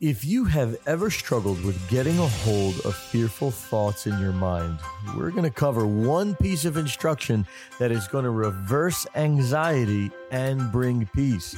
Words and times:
If 0.00 0.24
you 0.24 0.46
have 0.46 0.78
ever 0.86 1.10
struggled 1.10 1.62
with 1.62 1.86
getting 1.90 2.18
a 2.18 2.26
hold 2.26 2.80
of 2.86 2.96
fearful 2.96 3.50
thoughts 3.50 4.06
in 4.06 4.18
your 4.18 4.32
mind, 4.32 4.78
we're 5.14 5.30
going 5.30 5.44
to 5.44 5.50
cover 5.50 5.86
one 5.86 6.34
piece 6.36 6.64
of 6.64 6.78
instruction 6.78 7.46
that 7.78 7.92
is 7.92 8.08
going 8.08 8.24
to 8.24 8.30
reverse 8.30 9.06
anxiety 9.14 10.10
and 10.30 10.72
bring 10.72 11.04
peace. 11.14 11.54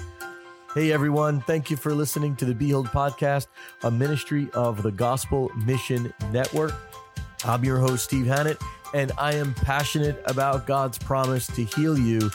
Hey 0.75 0.91
everyone, 0.91 1.41
thank 1.43 1.71
you 1.71 1.77
for 1.77 1.95
listening 1.95 2.35
to 2.35 2.45
the 2.45 2.53
Be 2.53 2.67
Healed 2.67 2.89
podcast, 2.89 3.47
a 3.85 3.93
ministry 3.93 4.49
of 4.55 4.83
the 4.83 4.91
Gospel 4.91 5.49
Mission 5.65 6.13
Network. 6.33 6.75
I'm 7.45 7.65
your 7.65 7.79
host, 7.79 8.03
Steve 8.03 8.27
Hannett, 8.27 8.61
and 8.93 9.13
I 9.19 9.35
am 9.35 9.55
passionate 9.55 10.21
about 10.27 10.67
God's 10.67 10.99
promise 10.99 11.47
to 11.47 11.63
heal 11.63 11.97
you 11.97 12.29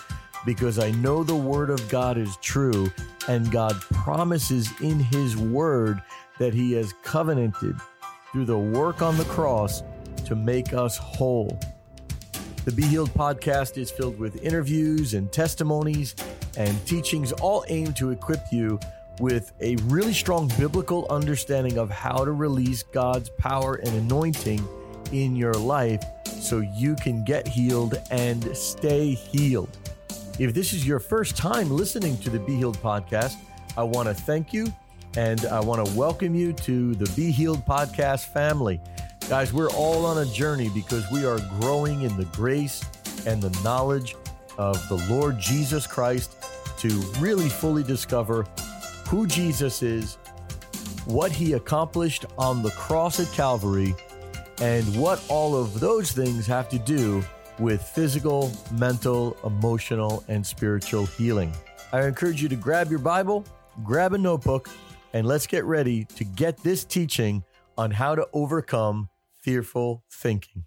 because 0.48 0.80
I 0.80 0.92
know 0.92 1.26
the 1.26 1.36
Word 1.36 1.70
of 1.70 1.90
God 1.90 2.18
is 2.18 2.38
true 2.38 2.90
and 3.28 3.52
God 3.52 3.76
promises 3.82 4.72
in 4.80 4.98
His 4.98 5.36
Word 5.36 6.02
that 6.40 6.54
He 6.54 6.72
has 6.72 6.94
covenanted 7.04 7.76
through 8.32 8.46
the 8.46 8.58
work 8.58 9.02
on 9.02 9.18
the 9.18 9.26
cross 9.26 9.84
to 10.26 10.36
make 10.38 10.74
us 10.74 10.96
whole. 10.98 11.60
The 12.64 12.72
Be 12.72 12.84
Healed 12.84 13.10
podcast 13.10 13.78
is 13.78 13.92
filled 13.92 14.18
with 14.18 14.42
interviews 14.42 15.16
and 15.16 15.30
testimonies 15.34 16.16
and 16.56 16.86
teachings, 16.88 17.34
all 17.34 17.66
aimed 17.68 17.98
to 17.98 18.12
equip 18.12 18.40
you 18.50 18.80
with 19.20 19.52
a 19.60 19.76
really 19.84 20.14
strong 20.14 20.50
biblical 20.58 21.08
understanding 21.10 21.78
of 21.78 21.90
how 21.90 22.24
to 22.24 22.32
release 22.32 22.84
God's 22.84 23.30
power 23.32 23.76
and 23.76 23.90
anointing 23.90 24.66
in 25.12 25.36
your 25.36 25.56
life 25.56 26.04
so 26.26 26.60
you 26.60 26.96
can 26.96 27.26
get 27.26 27.46
healed 27.46 27.96
and 28.12 28.56
stay 28.56 29.14
healed. 29.14 29.78
If 30.40 30.54
this 30.54 30.72
is 30.72 30.86
your 30.86 31.00
first 31.00 31.36
time 31.36 31.68
listening 31.72 32.16
to 32.20 32.30
the 32.30 32.38
Be 32.38 32.58
Healed 32.58 32.78
podcast, 32.78 33.38
I 33.76 33.82
want 33.82 34.08
to 34.08 34.14
thank 34.14 34.54
you 34.54 34.72
and 35.16 35.44
I 35.48 35.60
want 35.60 35.84
to 35.84 35.98
welcome 35.98 36.36
you 36.36 36.54
to 36.54 36.94
the 36.94 37.12
Be 37.16 37.32
Healed 37.32 37.66
podcast 37.66 38.32
family. 38.34 38.80
Guys, 39.30 39.52
we're 39.52 39.72
all 39.72 40.06
on 40.06 40.20
a 40.20 40.26
journey 40.32 40.70
because 40.76 41.04
we 41.12 41.26
are 41.26 41.40
growing 41.60 42.04
in 42.04 42.16
the 42.18 42.26
grace 42.26 42.86
and 43.26 43.42
the 43.42 43.50
knowledge 43.64 44.16
of 44.60 44.78
the 44.90 44.98
Lord 45.12 45.40
Jesus 45.40 45.88
Christ 45.88 46.36
to 46.78 46.90
really 47.20 47.50
fully 47.50 47.82
discover 47.82 48.46
who 49.08 49.26
Jesus 49.26 49.82
is, 49.82 50.20
what 51.06 51.32
he 51.32 51.54
accomplished 51.54 52.28
on 52.38 52.62
the 52.62 52.72
cross 52.72 53.20
at 53.20 53.34
Calvary, 53.36 53.96
and 54.62 54.86
what 54.96 55.20
all 55.30 55.56
of 55.56 55.80
those 55.80 56.12
things 56.12 56.46
have 56.46 56.70
to 56.70 56.78
do 56.78 57.24
with 57.60 57.82
physical, 57.82 58.52
mental, 58.72 59.38
emotional, 59.46 60.24
and 60.28 60.46
spiritual 60.46 61.06
healing. 61.06 61.54
I 61.92 62.06
encourage 62.06 62.42
you 62.42 62.50
to 62.50 62.56
grab 62.56 62.90
your 62.90 63.00
Bible, 63.00 63.46
grab 63.84 64.14
a 64.14 64.18
notebook, 64.18 64.70
and 65.14 65.26
let's 65.26 65.48
get 65.48 65.64
ready 65.64 66.06
to 66.16 66.24
get 66.24 66.58
this 66.64 66.84
teaching 66.84 67.44
on 67.78 67.92
how 67.92 68.16
to 68.16 68.28
overcome 68.34 69.10
fearful 69.42 70.04
thinking. 70.12 70.66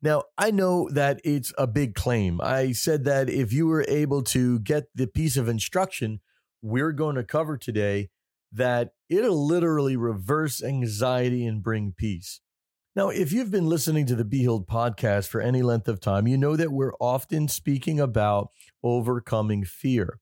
Now, 0.00 0.24
I 0.36 0.50
know 0.50 0.88
that 0.90 1.20
it's 1.24 1.52
a 1.58 1.66
big 1.66 1.94
claim. 1.94 2.40
I 2.40 2.72
said 2.72 3.04
that 3.04 3.28
if 3.28 3.52
you 3.52 3.66
were 3.66 3.84
able 3.88 4.22
to 4.24 4.60
get 4.60 4.84
the 4.94 5.06
piece 5.06 5.36
of 5.36 5.48
instruction 5.48 6.20
we're 6.62 6.92
going 6.92 7.16
to 7.16 7.24
cover 7.24 7.56
today, 7.56 8.10
that 8.52 8.92
it'll 9.08 9.46
literally 9.46 9.96
reverse 9.96 10.62
anxiety 10.62 11.46
and 11.46 11.62
bring 11.62 11.92
peace. 11.96 12.40
Now, 12.96 13.10
if 13.10 13.32
you've 13.32 13.50
been 13.50 13.68
listening 13.68 14.06
to 14.06 14.16
the 14.16 14.24
Be 14.24 14.44
podcast 14.44 15.28
for 15.28 15.40
any 15.40 15.62
length 15.62 15.88
of 15.88 16.00
time, 16.00 16.26
you 16.26 16.36
know 16.36 16.56
that 16.56 16.72
we're 16.72 16.94
often 16.98 17.46
speaking 17.46 18.00
about 18.00 18.50
overcoming 18.82 19.64
fear. 19.64 20.20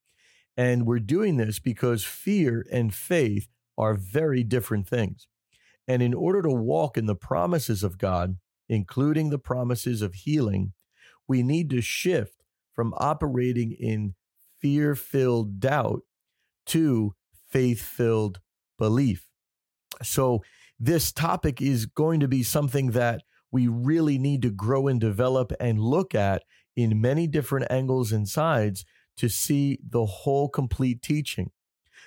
And 0.57 0.87
we're 0.87 0.99
doing 0.99 1.37
this 1.37 1.59
because 1.59 2.05
fear 2.05 2.67
and 2.71 2.93
faith 2.93 3.49
are 3.79 3.95
very 3.95 4.43
different 4.43 4.89
things. 4.89 5.29
And 5.87 6.03
in 6.03 6.13
order 6.13 6.43
to 6.43 6.51
walk 6.51 6.97
in 6.97 7.07
the 7.07 7.15
promises 7.15 7.83
of 7.83 7.99
God, 7.99 8.37
including 8.69 9.31
the 9.31 9.39
promises 9.39 10.03
of 10.03 10.15
healing, 10.15 10.73
we 11.29 11.43
need 11.43 11.71
to 11.71 11.81
shift 11.81 12.43
from 12.75 12.95
operating 12.97 13.73
in 13.73 14.15
fear 14.61 14.95
filled 14.95 15.61
doubt 15.61 16.03
to 16.67 17.15
faith 17.49 17.81
filled 17.81 18.41
belief. 18.79 19.29
So, 20.03 20.43
this 20.79 21.13
topic 21.13 21.63
is 21.63 21.87
going 21.87 22.21
to 22.21 22.29
be 22.29 22.43
something 22.43 22.91
that 22.93 23.23
we 23.51 23.67
really 23.67 24.19
need 24.19 24.43
to 24.43 24.51
grow 24.51 24.89
and 24.89 25.01
develop 25.01 25.53
and 25.59 25.81
look 25.81 26.15
at 26.15 26.43
in 26.75 27.01
many 27.01 27.27
different 27.27 27.67
angles 27.71 28.13
and 28.13 28.29
sides 28.29 28.85
to 29.17 29.29
see 29.29 29.79
the 29.89 30.05
whole 30.05 30.49
complete 30.49 31.01
teaching. 31.01 31.51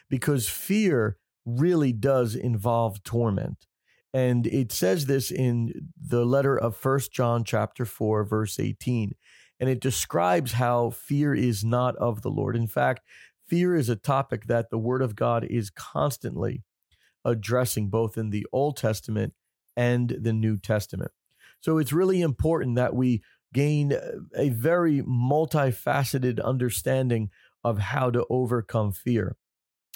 Because 0.10 0.48
fear 0.48 1.18
really 1.46 1.92
does 1.92 2.36
involve 2.36 3.04
torment. 3.04 3.66
And 4.14 4.48
it 4.48 4.72
says 4.72 5.06
this 5.06 5.32
in 5.32 5.92
the 6.00 6.26
letter 6.26 6.58
of 6.58 6.76
First 6.76 7.12
John 7.12 7.44
chapter 7.44 7.86
4 7.86 8.24
verse 8.24 8.60
18. 8.60 9.14
And 9.60 9.70
it 9.70 9.82
describes 9.82 10.54
how 10.54 10.92
fear 10.92 11.34
is 11.34 11.64
not 11.64 11.96
of 11.98 12.22
the 12.22 12.30
Lord. 12.30 12.56
In 12.56 12.68
fact, 12.68 13.02
fear 13.48 13.76
is 13.76 13.90
a 13.90 13.96
topic 13.96 14.46
that 14.46 14.70
the 14.70 14.78
word 14.78 15.02
of 15.02 15.16
God 15.16 15.46
is 15.46 15.70
constantly 15.70 16.64
addressing 17.26 17.90
both 17.90 18.18
in 18.18 18.30
the 18.30 18.46
Old 18.52 18.78
Testament 18.78 19.34
and 19.76 20.10
the 20.22 20.34
New 20.34 20.58
Testament. 20.58 21.12
So 21.62 21.78
it's 21.78 21.94
really 21.94 22.22
important 22.22 22.76
that 22.76 22.96
we 22.96 23.22
gain 23.54 23.94
a 24.36 24.50
very 24.50 25.02
multifaceted 25.02 26.44
understanding 26.44 27.30
of 27.64 27.80
how 27.80 28.10
to 28.12 28.26
overcome 28.30 28.92
fear. 28.92 29.36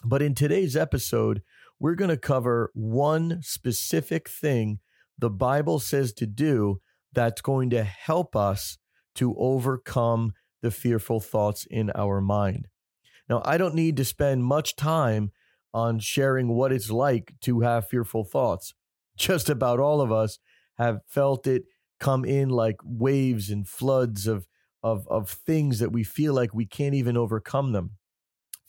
But 0.04 0.22
in 0.22 0.36
today's 0.36 0.76
episode, 0.76 1.42
we're 1.80 1.96
going 1.96 2.10
to 2.10 2.18
cover 2.18 2.72
one 2.74 3.40
specific 3.42 4.30
thing 4.30 4.80
the 5.18 5.30
Bible 5.30 5.80
says 5.80 6.12
to 6.14 6.26
do 6.26 6.82
that's 7.14 7.42
going 7.42 7.70
to 7.70 7.84
help 7.84 8.36
us 8.36 8.78
to 9.16 9.36
overcome 9.38 10.34
the 10.62 10.72
fearful 10.72 11.20
thoughts 11.20 11.68
in 11.70 11.92
our 11.96 12.20
mind. 12.20 12.68
Now, 13.30 13.42
I 13.46 13.58
don't 13.58 13.76
need 13.76 13.98
to 13.98 14.06
spend 14.06 14.44
much 14.44 14.76
time 14.76 15.32
on 15.74 16.00
sharing 16.00 16.50
what 16.50 16.72
it's 16.72 16.92
like 16.92 17.34
to 17.42 17.62
have 17.62 17.88
fearful 17.88 18.24
thoughts. 18.24 18.74
Just 19.18 19.50
about 19.50 19.80
all 19.80 20.02
of 20.02 20.12
us 20.12 20.40
have 20.78 21.02
felt 21.08 21.48
it 21.48 21.64
come 22.00 22.26
in 22.26 22.50
like 22.50 22.78
waves 22.84 23.50
and 23.50 23.68
floods 23.68 24.28
of, 24.28 24.48
of, 24.82 25.08
of 25.08 25.30
things 25.30 25.80
that 25.80 25.92
we 25.92 26.04
feel 26.04 26.34
like 26.34 26.54
we 26.54 26.66
can't 26.66 26.96
even 26.96 27.18
overcome 27.18 27.72
them. 27.72 27.92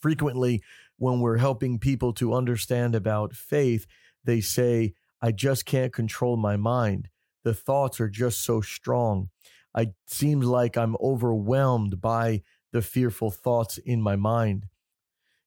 Frequently, 0.01 0.63
when 0.97 1.21
we're 1.21 1.39
helping 1.39 1.79
people 1.79 2.13
to 2.15 2.35
understand 2.35 2.95
about 2.95 3.35
faith, 3.35 3.87
they 4.23 4.41
say, 4.41 4.95
I 5.21 5.33
just 5.33 5.65
can't 5.65 5.93
control 5.93 6.37
my 6.37 6.57
mind. 6.57 7.09
The 7.43 7.55
thoughts 7.55 8.01
are 8.01 8.09
just 8.09 8.43
so 8.43 8.61
strong. 8.61 9.31
I 9.75 9.89
seems 10.07 10.47
like 10.47 10.77
I'm 10.77 10.97
overwhelmed 11.01 12.01
by 12.01 12.43
the 12.73 12.83
fearful 12.83 13.31
thoughts 13.31 13.79
in 13.79 14.01
my 14.01 14.17
mind. 14.17 14.67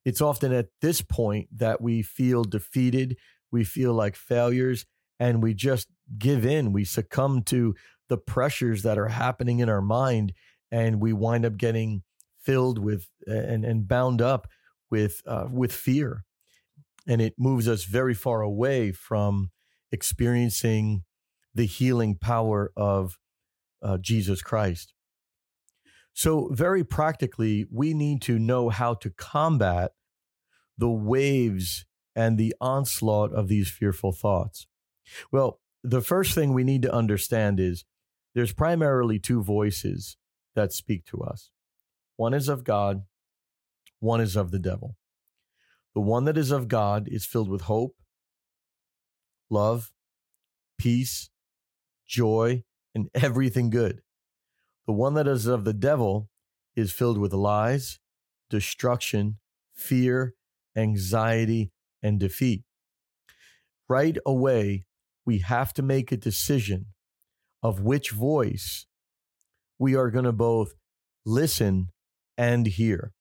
It's 0.07 0.21
often 0.21 0.53
at 0.53 0.69
this 0.79 1.01
point 1.01 1.49
that 1.57 1.81
we 1.81 2.01
feel 2.01 2.45
defeated, 2.45 3.17
we 3.51 3.65
feel 3.65 3.93
like 3.93 4.15
failures, 4.15 4.85
and 5.19 5.43
we 5.43 5.53
just 5.53 5.89
give 6.17 6.45
in. 6.45 6.71
We 6.71 6.85
succumb 6.85 7.41
to 7.47 7.75
the 8.07 8.17
pressures 8.17 8.83
that 8.83 8.97
are 8.97 9.09
happening 9.09 9.59
in 9.59 9.67
our 9.67 9.81
mind, 9.81 10.31
and 10.71 11.01
we 11.01 11.11
wind 11.11 11.45
up 11.45 11.57
getting 11.57 12.03
filled 12.41 12.79
with 12.79 13.09
and, 13.25 13.65
and 13.65 13.85
bound 13.85 14.21
up 14.21 14.47
with 14.89 15.21
uh, 15.27 15.47
with 15.51 15.73
fear, 15.73 16.23
and 17.05 17.21
it 17.21 17.33
moves 17.37 17.67
us 17.67 17.83
very 17.83 18.13
far 18.13 18.39
away 18.39 18.93
from 18.93 19.51
experiencing 19.91 21.03
the 21.53 21.65
healing 21.65 22.15
power 22.15 22.71
of 22.77 23.17
uh, 23.81 23.97
Jesus 23.97 24.41
Christ. 24.41 24.93
So, 26.13 26.47
very 26.53 26.85
practically, 26.85 27.65
we 27.69 27.93
need 27.93 28.21
to 28.21 28.39
know 28.39 28.69
how 28.69 28.93
to 28.93 29.09
combat 29.09 29.91
the 30.77 30.89
waves 30.89 31.85
and 32.15 32.37
the 32.37 32.53
onslaught 32.59 33.31
of 33.33 33.47
these 33.47 33.69
fearful 33.69 34.11
thoughts. 34.11 34.67
Well, 35.31 35.59
the 35.83 36.01
first 36.01 36.33
thing 36.33 36.53
we 36.53 36.63
need 36.63 36.81
to 36.81 36.93
understand 36.93 37.59
is 37.59 37.85
there's 38.33 38.53
primarily 38.53 39.19
two 39.19 39.41
voices 39.41 40.17
that 40.55 40.73
speak 40.73 41.05
to 41.05 41.21
us 41.21 41.51
one 42.15 42.33
is 42.33 42.49
of 42.49 42.63
God, 42.63 43.03
one 43.99 44.19
is 44.19 44.35
of 44.35 44.51
the 44.51 44.59
devil. 44.59 44.95
The 45.93 46.01
one 46.01 46.25
that 46.25 46.37
is 46.37 46.51
of 46.51 46.67
God 46.67 47.07
is 47.07 47.25
filled 47.25 47.49
with 47.49 47.61
hope, 47.61 47.95
love, 49.49 49.91
peace, 50.77 51.29
joy, 52.07 52.63
and 52.93 53.09
everything 53.13 53.69
good. 53.69 54.01
The 54.87 54.93
one 54.93 55.13
that 55.15 55.27
is 55.27 55.45
of 55.45 55.63
the 55.63 55.73
devil 55.73 56.29
is 56.75 56.91
filled 56.91 57.17
with 57.17 57.33
lies, 57.33 57.99
destruction, 58.49 59.37
fear, 59.75 60.33
anxiety, 60.77 61.71
and 62.03 62.19
defeat. 62.19 62.63
Right 63.89 64.17
away, 64.25 64.85
we 65.25 65.39
have 65.39 65.73
to 65.73 65.81
make 65.81 66.11
a 66.11 66.17
decision 66.17 66.87
of 67.63 67.81
which 67.81 68.11
voice 68.11 68.85
we 69.79 69.95
are 69.95 70.11
going 70.11 70.25
to 70.25 70.31
both 70.31 70.73
listen 71.25 71.89
and 72.37 72.67
hear. 72.67 73.11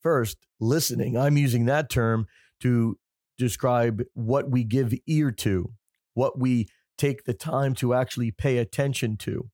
First, 0.00 0.38
listening, 0.60 1.16
I'm 1.16 1.36
using 1.36 1.66
that 1.66 1.88
term 1.88 2.26
to 2.60 2.98
describe 3.38 4.02
what 4.14 4.50
we 4.50 4.64
give 4.64 4.92
ear 5.06 5.30
to, 5.30 5.72
what 6.14 6.38
we 6.38 6.68
take 6.98 7.24
the 7.24 7.34
time 7.34 7.74
to 7.74 7.94
actually 7.94 8.30
pay 8.30 8.58
attention 8.58 9.16
to. 9.18 9.48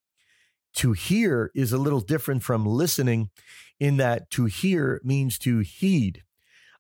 To 0.77 0.93
hear 0.93 1.51
is 1.55 1.73
a 1.73 1.79
little 1.79 2.01
different 2.01 2.43
from 2.43 2.67
listening, 2.67 3.31
in 3.81 3.97
that 3.99 4.31
to 4.31 4.47
hear 4.47 5.01
means 5.05 5.39
to 5.41 5.61
heed. 5.61 6.23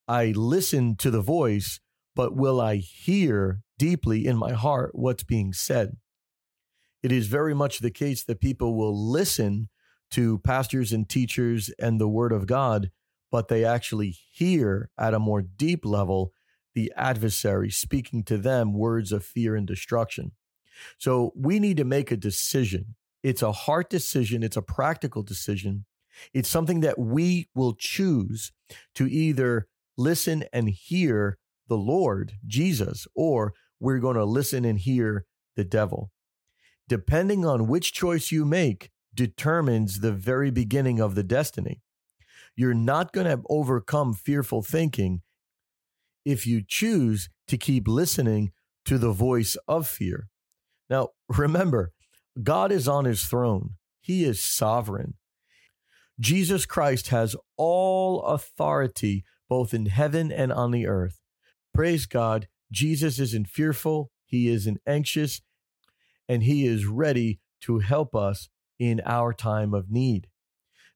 I 0.08 0.32
listen 0.34 0.96
to 0.96 1.10
the 1.10 1.20
voice, 1.20 1.80
but 2.16 2.34
will 2.34 2.60
I 2.60 2.76
hear 2.76 3.60
deeply 3.78 4.26
in 4.26 4.36
my 4.36 4.52
heart 4.52 4.92
what's 4.94 5.22
being 5.22 5.52
said? 5.52 5.98
It 7.02 7.12
is 7.12 7.26
very 7.26 7.54
much 7.54 7.78
the 7.78 7.90
case 7.90 8.24
that 8.24 8.40
people 8.40 8.74
will 8.76 9.10
listen 9.10 9.68
to 10.12 10.38
pastors 10.38 10.92
and 10.92 11.08
teachers 11.08 11.70
and 11.78 12.00
the 12.00 12.08
word 12.08 12.32
of 12.32 12.46
God, 12.46 12.90
but 13.30 13.48
they 13.48 13.64
actually 13.64 14.16
hear 14.32 14.90
at 14.98 15.12
a 15.12 15.18
more 15.18 15.42
deep 15.42 15.84
level 15.84 16.32
the 16.74 16.92
adversary 16.96 17.70
speaking 17.70 18.22
to 18.24 18.38
them 18.38 18.72
words 18.72 19.12
of 19.12 19.24
fear 19.24 19.54
and 19.54 19.66
destruction. 19.66 20.32
So 20.96 21.32
we 21.36 21.58
need 21.58 21.76
to 21.76 21.84
make 21.84 22.10
a 22.10 22.16
decision. 22.16 22.94
It's 23.22 23.42
a 23.42 23.52
hard 23.52 23.88
decision, 23.88 24.42
it's 24.42 24.56
a 24.56 24.62
practical 24.62 25.22
decision. 25.22 25.84
It's 26.32 26.48
something 26.48 26.80
that 26.80 26.98
we 26.98 27.48
will 27.54 27.74
choose 27.74 28.52
to 28.94 29.06
either 29.06 29.68
listen 29.98 30.44
and 30.52 30.70
hear 30.70 31.36
the 31.68 31.76
Lord, 31.76 32.32
Jesus, 32.46 33.06
or 33.14 33.52
we're 33.78 33.98
going 33.98 34.16
to 34.16 34.24
listen 34.24 34.64
and 34.64 34.78
hear 34.78 35.26
the 35.56 35.64
devil. 35.64 36.10
Depending 36.88 37.44
on 37.44 37.68
which 37.68 37.92
choice 37.92 38.32
you 38.32 38.46
make, 38.46 38.90
determines 39.14 40.00
the 40.00 40.12
very 40.12 40.50
beginning 40.50 41.00
of 41.00 41.14
the 41.14 41.22
destiny. 41.22 41.82
You're 42.56 42.72
not 42.74 43.12
going 43.12 43.26
to 43.26 43.42
overcome 43.50 44.14
fearful 44.14 44.62
thinking 44.62 45.22
if 46.24 46.46
you 46.46 46.62
choose 46.66 47.28
to 47.48 47.56
keep 47.58 47.86
listening 47.86 48.52
to 48.84 48.98
the 48.98 49.12
voice 49.12 49.56
of 49.66 49.86
fear. 49.86 50.28
Now, 50.88 51.10
remember, 51.28 51.92
God 52.42 52.72
is 52.72 52.88
on 52.88 53.04
his 53.04 53.24
throne, 53.24 53.74
he 54.00 54.24
is 54.24 54.42
sovereign. 54.42 55.14
Jesus 56.20 56.66
Christ 56.66 57.08
has 57.08 57.36
all 57.56 58.22
authority 58.22 59.24
both 59.48 59.74
in 59.74 59.86
heaven 59.86 60.30
and 60.30 60.52
on 60.52 60.70
the 60.70 60.86
earth. 60.86 61.20
Praise 61.74 62.06
God, 62.06 62.48
Jesus 62.70 63.18
isn't 63.18 63.48
fearful, 63.48 64.10
he 64.24 64.48
isn't 64.48 64.80
anxious, 64.86 65.40
and 66.28 66.42
he 66.42 66.66
is 66.66 66.86
ready 66.86 67.40
to 67.62 67.78
help 67.78 68.14
us 68.14 68.48
in 68.78 69.00
our 69.04 69.32
time 69.32 69.74
of 69.74 69.90
need. 69.90 70.28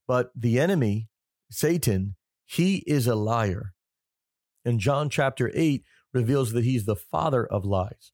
But 0.07 0.31
the 0.35 0.61
enemy, 0.61 1.09
Satan, 1.51 2.17
he 2.45 2.85
is 2.87 3.07
a 3.07 3.15
liar. 3.15 3.73
And 4.65 4.79
John 4.79 5.09
chapter 5.09 5.51
8 5.55 5.83
reveals 6.13 6.53
that 6.53 6.65
he's 6.65 6.85
the 6.85 6.97
father 6.97 7.47
of 7.47 7.65
lies. 7.65 8.13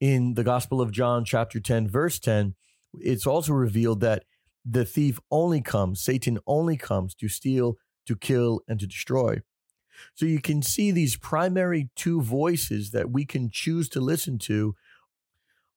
In 0.00 0.34
the 0.34 0.44
Gospel 0.44 0.80
of 0.80 0.92
John, 0.92 1.24
chapter 1.24 1.58
10, 1.58 1.88
verse 1.88 2.18
10, 2.18 2.54
it's 3.00 3.26
also 3.26 3.52
revealed 3.52 4.00
that 4.00 4.24
the 4.64 4.84
thief 4.84 5.18
only 5.30 5.62
comes, 5.62 6.02
Satan 6.02 6.38
only 6.46 6.76
comes 6.76 7.14
to 7.14 7.28
steal, 7.28 7.76
to 8.06 8.16
kill, 8.16 8.60
and 8.68 8.80
to 8.80 8.86
destroy. 8.86 9.42
So 10.14 10.26
you 10.26 10.40
can 10.40 10.62
see 10.62 10.90
these 10.90 11.16
primary 11.16 11.90
two 11.96 12.20
voices 12.20 12.90
that 12.90 13.10
we 13.10 13.24
can 13.24 13.50
choose 13.50 13.88
to 13.90 14.00
listen 14.00 14.38
to 14.40 14.74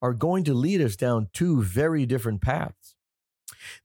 are 0.01 0.13
going 0.13 0.43
to 0.45 0.53
lead 0.53 0.81
us 0.81 0.95
down 0.95 1.29
two 1.33 1.61
very 1.61 2.05
different 2.05 2.41
paths. 2.41 2.95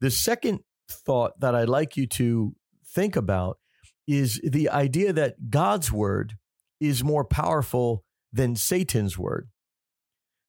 The 0.01 0.11
second 0.11 0.61
thought 0.89 1.41
that 1.41 1.55
I'd 1.55 1.69
like 1.69 1.97
you 1.97 2.07
to 2.09 2.55
think 2.87 3.17
about 3.17 3.59
is 4.07 4.41
the 4.45 4.69
idea 4.69 5.13
that 5.13 5.51
God's 5.51 5.91
word 5.91 6.35
is 6.81 7.03
more 7.03 7.25
powerful 7.25 8.05
than 8.33 8.57
Satan's 8.57 9.17
word. 9.19 9.49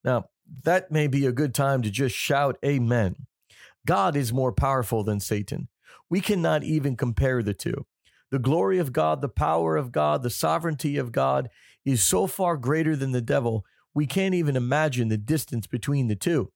Now, 0.04 0.26
that 0.64 0.92
may 0.92 1.08
be 1.08 1.26
a 1.26 1.32
good 1.32 1.56
time 1.56 1.82
to 1.82 1.90
just 1.90 2.16
shout 2.16 2.58
amen. 2.64 3.16
God 3.86 4.16
is 4.16 4.34
more 4.34 4.52
powerful 4.52 5.04
than 5.04 5.20
Satan. 5.20 5.70
We 6.10 6.22
cannot 6.22 6.64
even 6.64 6.96
compare 6.96 7.42
the 7.42 7.54
two. 7.54 7.86
The 8.32 8.40
glory 8.40 8.80
of 8.80 8.94
God, 8.94 9.22
the 9.22 9.30
power 9.30 9.78
of 9.78 9.92
God, 9.92 10.24
the 10.24 10.30
sovereignty 10.30 10.98
of 10.98 11.12
God 11.12 11.50
is 11.86 12.04
so 12.04 12.28
far 12.28 12.58
greater 12.58 12.96
than 12.96 13.12
the 13.12 13.22
devil, 13.22 13.66
we 13.94 14.06
can't 14.06 14.36
even 14.36 14.56
imagine 14.56 15.08
the 15.08 15.18
distance 15.18 15.68
between 15.68 16.08
the 16.08 16.16
two. 16.16 16.52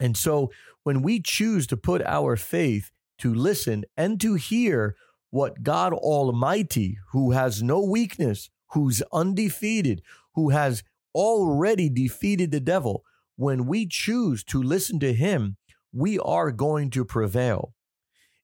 And 0.00 0.16
so 0.16 0.50
when 0.84 1.02
we 1.02 1.20
choose 1.20 1.66
to 1.68 1.76
put 1.76 2.02
our 2.02 2.36
faith 2.36 2.90
to 3.18 3.34
listen 3.34 3.84
and 3.96 4.20
to 4.20 4.34
hear 4.34 4.94
what 5.30 5.62
God 5.62 5.92
Almighty, 5.92 6.98
who 7.10 7.32
has 7.32 7.62
no 7.62 7.80
weakness, 7.82 8.48
who's 8.72 9.02
undefeated, 9.12 10.02
who 10.34 10.50
has 10.50 10.84
already 11.14 11.88
defeated 11.88 12.50
the 12.50 12.60
devil, 12.60 13.04
when 13.36 13.66
we 13.66 13.86
choose 13.86 14.44
to 14.44 14.62
listen 14.62 15.00
to 15.00 15.12
him, 15.12 15.56
we 15.92 16.18
are 16.18 16.52
going 16.52 16.90
to 16.90 17.04
prevail. 17.04 17.74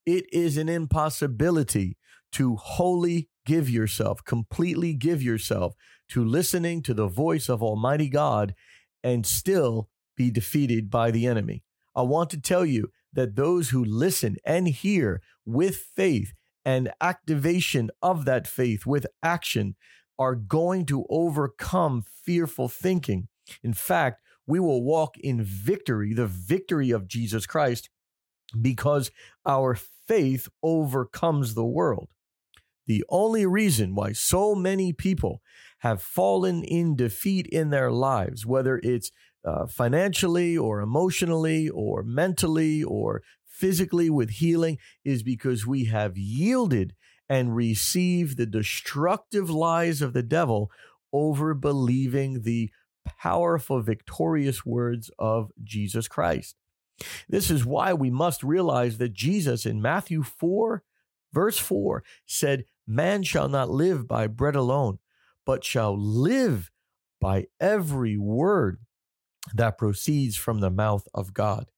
It 0.06 0.26
is 0.32 0.56
an 0.56 0.68
impossibility 0.68 1.96
to 2.32 2.56
wholly 2.56 3.28
give 3.46 3.70
yourself, 3.70 4.24
completely 4.24 4.94
give 4.94 5.22
yourself 5.22 5.74
to 6.10 6.24
listening 6.24 6.82
to 6.82 6.94
the 6.94 7.06
voice 7.06 7.48
of 7.48 7.62
Almighty 7.62 8.08
God 8.08 8.54
and 9.02 9.24
still 9.24 9.88
be 10.16 10.30
defeated 10.30 10.90
by 10.90 11.10
the 11.10 11.26
enemy. 11.26 11.62
I 11.94 12.02
want 12.02 12.30
to 12.30 12.40
tell 12.40 12.64
you 12.64 12.88
that 13.12 13.36
those 13.36 13.70
who 13.70 13.84
listen 13.84 14.36
and 14.44 14.68
hear 14.68 15.22
with 15.46 15.76
faith 15.76 16.32
and 16.64 16.92
activation 17.00 17.90
of 18.02 18.24
that 18.24 18.46
faith 18.46 18.86
with 18.86 19.06
action 19.22 19.76
are 20.18 20.34
going 20.34 20.86
to 20.86 21.04
overcome 21.08 22.02
fearful 22.24 22.68
thinking. 22.68 23.28
In 23.62 23.74
fact, 23.74 24.22
we 24.46 24.60
will 24.60 24.82
walk 24.82 25.16
in 25.18 25.42
victory, 25.42 26.12
the 26.14 26.26
victory 26.26 26.90
of 26.90 27.08
Jesus 27.08 27.46
Christ, 27.46 27.90
because 28.60 29.10
our 29.46 29.74
faith 30.06 30.48
overcomes 30.62 31.54
the 31.54 31.64
world. 31.64 32.08
The 32.86 33.04
only 33.08 33.46
reason 33.46 33.94
why 33.94 34.12
so 34.12 34.54
many 34.54 34.92
people 34.92 35.40
have 35.78 36.02
fallen 36.02 36.64
in 36.64 36.96
defeat 36.96 37.46
in 37.46 37.70
their 37.70 37.90
lives, 37.90 38.44
whether 38.44 38.80
it's 38.82 39.10
uh, 39.44 39.66
financially 39.66 40.56
or 40.56 40.80
emotionally 40.80 41.68
or 41.68 42.02
mentally 42.02 42.82
or 42.82 43.22
physically 43.46 44.10
with 44.10 44.30
healing 44.30 44.78
is 45.04 45.22
because 45.22 45.66
we 45.66 45.84
have 45.84 46.16
yielded 46.16 46.94
and 47.28 47.54
received 47.54 48.36
the 48.36 48.46
destructive 48.46 49.48
lies 49.48 50.02
of 50.02 50.12
the 50.12 50.22
devil 50.22 50.70
over 51.12 51.54
believing 51.54 52.42
the 52.42 52.70
powerful, 53.04 53.80
victorious 53.80 54.64
words 54.66 55.10
of 55.18 55.50
Jesus 55.62 56.08
Christ. 56.08 56.56
This 57.28 57.50
is 57.50 57.64
why 57.64 57.92
we 57.92 58.10
must 58.10 58.42
realize 58.42 58.98
that 58.98 59.12
Jesus 59.12 59.66
in 59.66 59.82
Matthew 59.82 60.22
4, 60.22 60.82
verse 61.32 61.58
4, 61.58 62.02
said, 62.26 62.64
Man 62.86 63.22
shall 63.22 63.48
not 63.48 63.70
live 63.70 64.06
by 64.06 64.26
bread 64.26 64.56
alone, 64.56 64.98
but 65.44 65.64
shall 65.64 65.98
live 65.98 66.70
by 67.20 67.46
every 67.60 68.16
word 68.16 68.78
that 69.52 69.78
proceeds 69.78 70.36
from 70.36 70.60
the 70.60 70.70
mouth 70.70 71.06
of 71.14 71.34
God. 71.34 71.70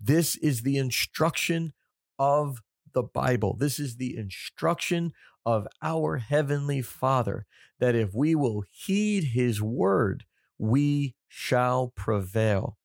This 0.00 0.36
is 0.36 0.62
the 0.62 0.76
instruction 0.76 1.72
of 2.18 2.60
the 2.92 3.02
Bible. 3.02 3.56
This 3.58 3.78
is 3.78 3.96
the 3.96 4.16
instruction 4.16 5.12
of 5.44 5.66
our 5.82 6.18
Heavenly 6.18 6.80
Father 6.80 7.46
that 7.80 7.94
if 7.94 8.14
we 8.14 8.34
will 8.34 8.64
heed 8.70 9.24
His 9.24 9.60
word, 9.60 10.24
we 10.58 11.14
shall 11.28 11.92
prevail. 11.96 12.78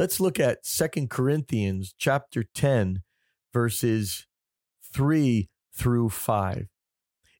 Let's 0.00 0.18
look 0.18 0.40
at 0.40 0.64
Second 0.64 1.10
Corinthians 1.10 1.94
chapter 1.98 2.42
10, 2.42 3.02
verses 3.52 4.26
3 4.94 5.50
through 5.74 6.08
5. 6.08 6.68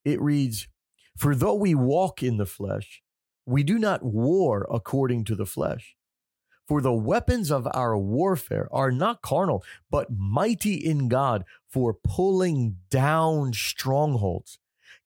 It 0.04 0.20
reads, 0.20 0.68
For 1.16 1.34
though 1.34 1.54
we 1.54 1.74
walk 1.74 2.22
in 2.22 2.36
the 2.36 2.44
flesh, 2.44 3.00
we 3.46 3.62
do 3.62 3.78
not 3.78 4.04
war 4.04 4.68
according 4.70 5.24
to 5.24 5.34
the 5.34 5.46
flesh. 5.46 5.96
For 6.68 6.82
the 6.82 6.92
weapons 6.92 7.50
of 7.50 7.66
our 7.72 7.96
warfare 7.96 8.68
are 8.70 8.92
not 8.92 9.22
carnal, 9.22 9.64
but 9.90 10.08
mighty 10.10 10.74
in 10.74 11.08
God 11.08 11.46
for 11.66 11.94
pulling 11.94 12.76
down 12.90 13.54
strongholds, 13.54 14.58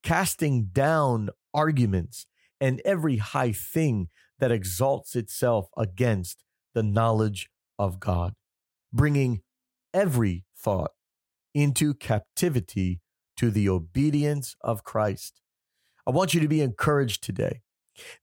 casting 0.03 0.71
down 0.73 1.31
arguments, 1.55 2.27
and 2.61 2.83
every 2.85 3.19
high 3.19 3.53
thing 3.53 4.09
that 4.41 4.51
exalts 4.51 5.15
itself 5.15 5.69
against 5.77 6.43
the 6.75 6.83
knowledge 6.83 7.49
of 7.79 8.01
God, 8.01 8.35
bringing 8.93 9.43
every 9.93 10.45
thought 10.57 10.93
into 11.55 11.95
captivity 11.95 13.01
to 13.37 13.51
the 13.51 13.69
obedience 13.69 14.57
of 14.61 14.85
Christ. 14.85 15.41
I 16.07 16.11
want 16.11 16.35
you 16.35 16.41
to 16.41 16.49
be 16.49 16.61
encouraged 16.61 17.23
today 17.23 17.63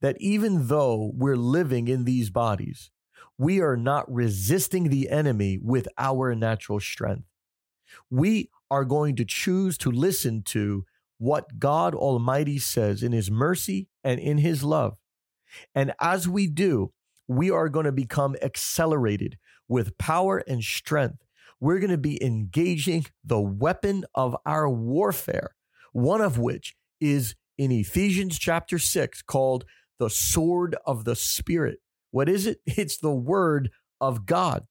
that 0.01 0.17
even 0.19 0.67
though 0.67 1.11
we're 1.15 1.37
living 1.37 1.87
in 1.87 2.03
these 2.03 2.29
bodies, 2.29 2.91
we 3.37 3.59
are 3.59 3.77
not 3.77 4.11
resisting 4.11 4.89
the 4.89 5.09
enemy 5.09 5.57
with 5.61 5.87
our 5.97 6.35
natural 6.35 6.79
strength. 6.79 7.25
We 8.09 8.49
are 8.69 8.85
going 8.85 9.15
to 9.15 9.25
choose 9.25 9.77
to 9.79 9.91
listen 9.91 10.43
to 10.43 10.85
what 11.17 11.59
God 11.59 11.93
Almighty 11.93 12.59
says 12.59 13.03
in 13.03 13.11
His 13.11 13.31
mercy 13.31 13.87
and 14.03 14.19
in 14.19 14.37
His 14.37 14.63
love. 14.63 14.97
And 15.75 15.93
as 15.99 16.27
we 16.27 16.47
do, 16.47 16.93
we 17.31 17.49
are 17.49 17.69
going 17.69 17.85
to 17.85 17.91
become 17.91 18.35
accelerated 18.41 19.37
with 19.67 19.97
power 19.97 20.39
and 20.47 20.61
strength. 20.63 21.23
We're 21.61 21.79
going 21.79 21.91
to 21.91 21.97
be 21.97 22.21
engaging 22.23 23.05
the 23.23 23.39
weapon 23.39 24.03
of 24.13 24.35
our 24.45 24.69
warfare, 24.69 25.55
one 25.93 26.21
of 26.21 26.37
which 26.37 26.75
is 26.99 27.35
in 27.57 27.71
Ephesians 27.71 28.37
chapter 28.37 28.77
6 28.77 29.21
called 29.21 29.63
the 29.97 30.09
sword 30.09 30.75
of 30.85 31.05
the 31.05 31.15
Spirit. 31.15 31.79
What 32.11 32.27
is 32.27 32.47
it? 32.47 32.59
It's 32.65 32.97
the 32.97 33.13
word 33.13 33.69
of 34.01 34.25
God. 34.25 34.65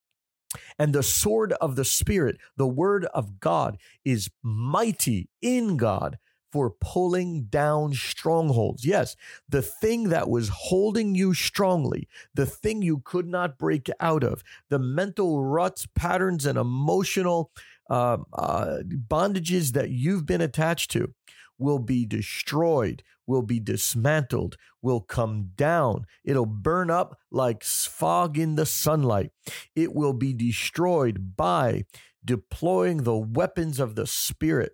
And 0.79 0.93
the 0.93 1.05
sword 1.05 1.53
of 1.61 1.77
the 1.77 1.85
Spirit, 1.85 2.37
the 2.57 2.67
word 2.67 3.07
of 3.15 3.41
God, 3.41 3.79
is 4.05 4.31
mighty 4.43 5.31
in 5.41 5.77
God 5.77 6.19
for 6.53 6.71
pulling 6.81 7.45
down 7.45 7.93
strongholds. 7.95 8.85
Yes, 8.85 9.17
the 9.49 9.63
thing 9.63 10.09
that 10.09 10.29
was 10.29 10.49
holding 10.49 11.15
you 11.15 11.35
strongly, 11.35 12.09
the 12.35 12.47
thing 12.47 12.83
you 12.83 12.99
could 13.05 13.27
not 13.27 13.59
break 13.59 13.89
out 14.01 14.25
of, 14.25 14.43
the 14.69 14.79
mental 14.79 15.45
ruts, 15.45 15.87
patterns, 15.95 16.47
and 16.47 16.59
emotional 16.59 17.53
uh, 17.89 18.19
uh, 18.33 18.79
bondages 19.09 19.73
that 19.73 19.91
you've 19.91 20.27
been 20.27 20.41
attached 20.41 20.91
to 20.93 21.15
will 21.59 21.79
be 21.79 22.07
destroyed, 22.07 23.03
will 23.27 23.43
be 23.43 23.61
dismantled, 23.61 24.57
will 24.83 25.01
come 25.01 25.51
down. 25.57 26.07
It'll 26.25 26.47
burn 26.47 26.91
up 26.91 27.19
like 27.31 27.63
fog 27.63 28.39
in 28.39 28.57
the 28.57 28.67
sunlight. 28.67 29.31
It 29.77 29.95
will 29.95 30.15
be 30.15 30.33
destroyed 30.33 31.37
by 31.37 31.85
deploying 32.25 32.99
the 32.99 33.17
weapons 33.17 33.79
of 33.79 33.95
the 33.95 34.07
Spirit. 34.07 34.73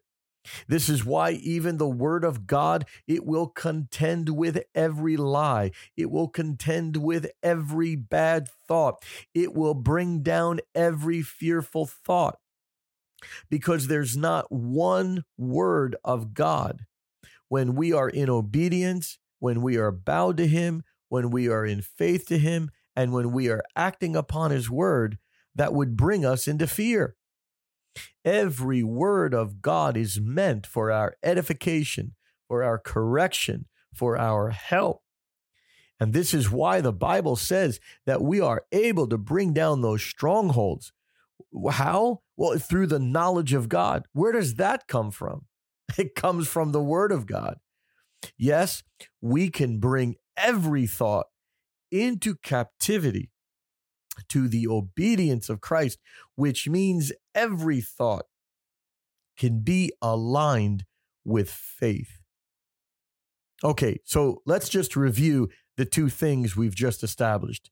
This 0.69 0.88
is 0.88 1.05
why 1.05 1.33
even 1.33 1.76
the 1.76 1.88
word 1.88 2.25
of 2.25 2.47
God, 2.47 2.87
it 3.07 3.25
will 3.25 3.49
contend 3.49 4.31
with 4.31 4.62
every 4.75 5.17
lie. 5.17 5.73
It 5.97 6.11
will 6.11 6.29
contend 6.29 6.97
with 6.97 7.31
every 7.43 7.97
bad 7.97 8.49
thought. 8.69 9.05
It 9.35 9.55
will 9.55 9.75
bring 9.75 10.23
down 10.23 10.61
every 10.75 11.23
fearful 11.23 11.87
thought 11.87 12.38
because 13.49 13.87
there's 13.87 14.17
not 14.17 14.50
one 14.50 15.25
word 15.37 15.97
of 16.05 16.35
God 16.35 16.87
when 17.49 17.75
we 17.75 17.93
are 17.93 18.09
in 18.09 18.29
obedience, 18.29 19.19
when 19.38 19.62
we 19.62 19.76
are 19.76 19.93
bowed 19.93 20.37
to 20.38 20.47
Him, 20.47 20.83
when 21.09 21.31
we 21.31 21.49
are 21.49 21.65
in 21.65 21.81
faith 21.83 22.26
to 22.26 22.38
Him, 22.38 22.71
and 22.95 23.12
when 23.12 23.33
we 23.33 23.49
are 23.49 23.62
acting 23.75 24.17
upon 24.17 24.50
His 24.50 24.71
word 24.71 25.19
that 25.55 25.73
would 25.73 25.97
bring 25.97 26.25
us 26.25 26.49
into 26.49 26.67
fear. 26.67 27.17
Every 28.25 28.83
word 28.83 29.35
of 29.35 29.62
God 29.62 29.97
is 29.97 30.21
meant 30.21 30.67
for 30.67 30.91
our 30.91 31.17
edification, 31.23 32.15
for 32.49 32.62
our 32.62 32.79
correction, 32.79 33.67
for 33.95 34.19
our 34.19 34.50
help. 34.50 35.03
And 35.99 36.12
this 36.12 36.35
is 36.35 36.50
why 36.50 36.81
the 36.81 36.93
Bible 36.93 37.37
says 37.37 37.81
that 38.05 38.23
we 38.23 38.41
are 38.41 38.65
able 38.71 39.09
to 39.09 39.17
bring 39.17 39.53
down 39.53 39.81
those 39.81 40.03
strongholds. 40.03 40.93
How? 41.71 42.21
Well, 42.37 42.59
through 42.59 42.88
the 42.88 42.99
knowledge 42.99 43.55
of 43.55 43.69
God. 43.69 44.05
Where 44.12 44.33
does 44.33 44.55
that 44.55 44.87
come 44.87 45.11
from? 45.11 45.47
It 45.99 46.15
comes 46.15 46.49
from 46.49 46.73
the 46.73 46.83
Word 46.83 47.12
of 47.12 47.26
God. 47.26 47.59
Yes, 48.37 48.83
we 49.23 49.50
can 49.50 49.79
bring 49.79 50.17
every 50.37 50.87
thought 50.87 51.26
into 51.91 52.35
captivity 52.35 53.31
to 54.29 54.49
the 54.49 54.67
obedience 54.67 55.49
of 55.49 55.61
Christ, 55.61 55.99
which 56.35 56.69
means 56.69 57.13
every 57.35 57.81
thought 57.81 58.27
can 59.37 59.61
be 59.61 59.93
aligned 60.01 60.85
with 61.25 61.51
faith. 61.51 62.21
Okay, 63.65 64.01
so 64.05 64.43
let's 64.47 64.69
just 64.69 64.97
review 64.97 65.49
the 65.77 65.85
two 65.85 66.09
things 66.09 66.57
we've 66.57 66.75
just 66.75 67.03
established. 67.03 67.71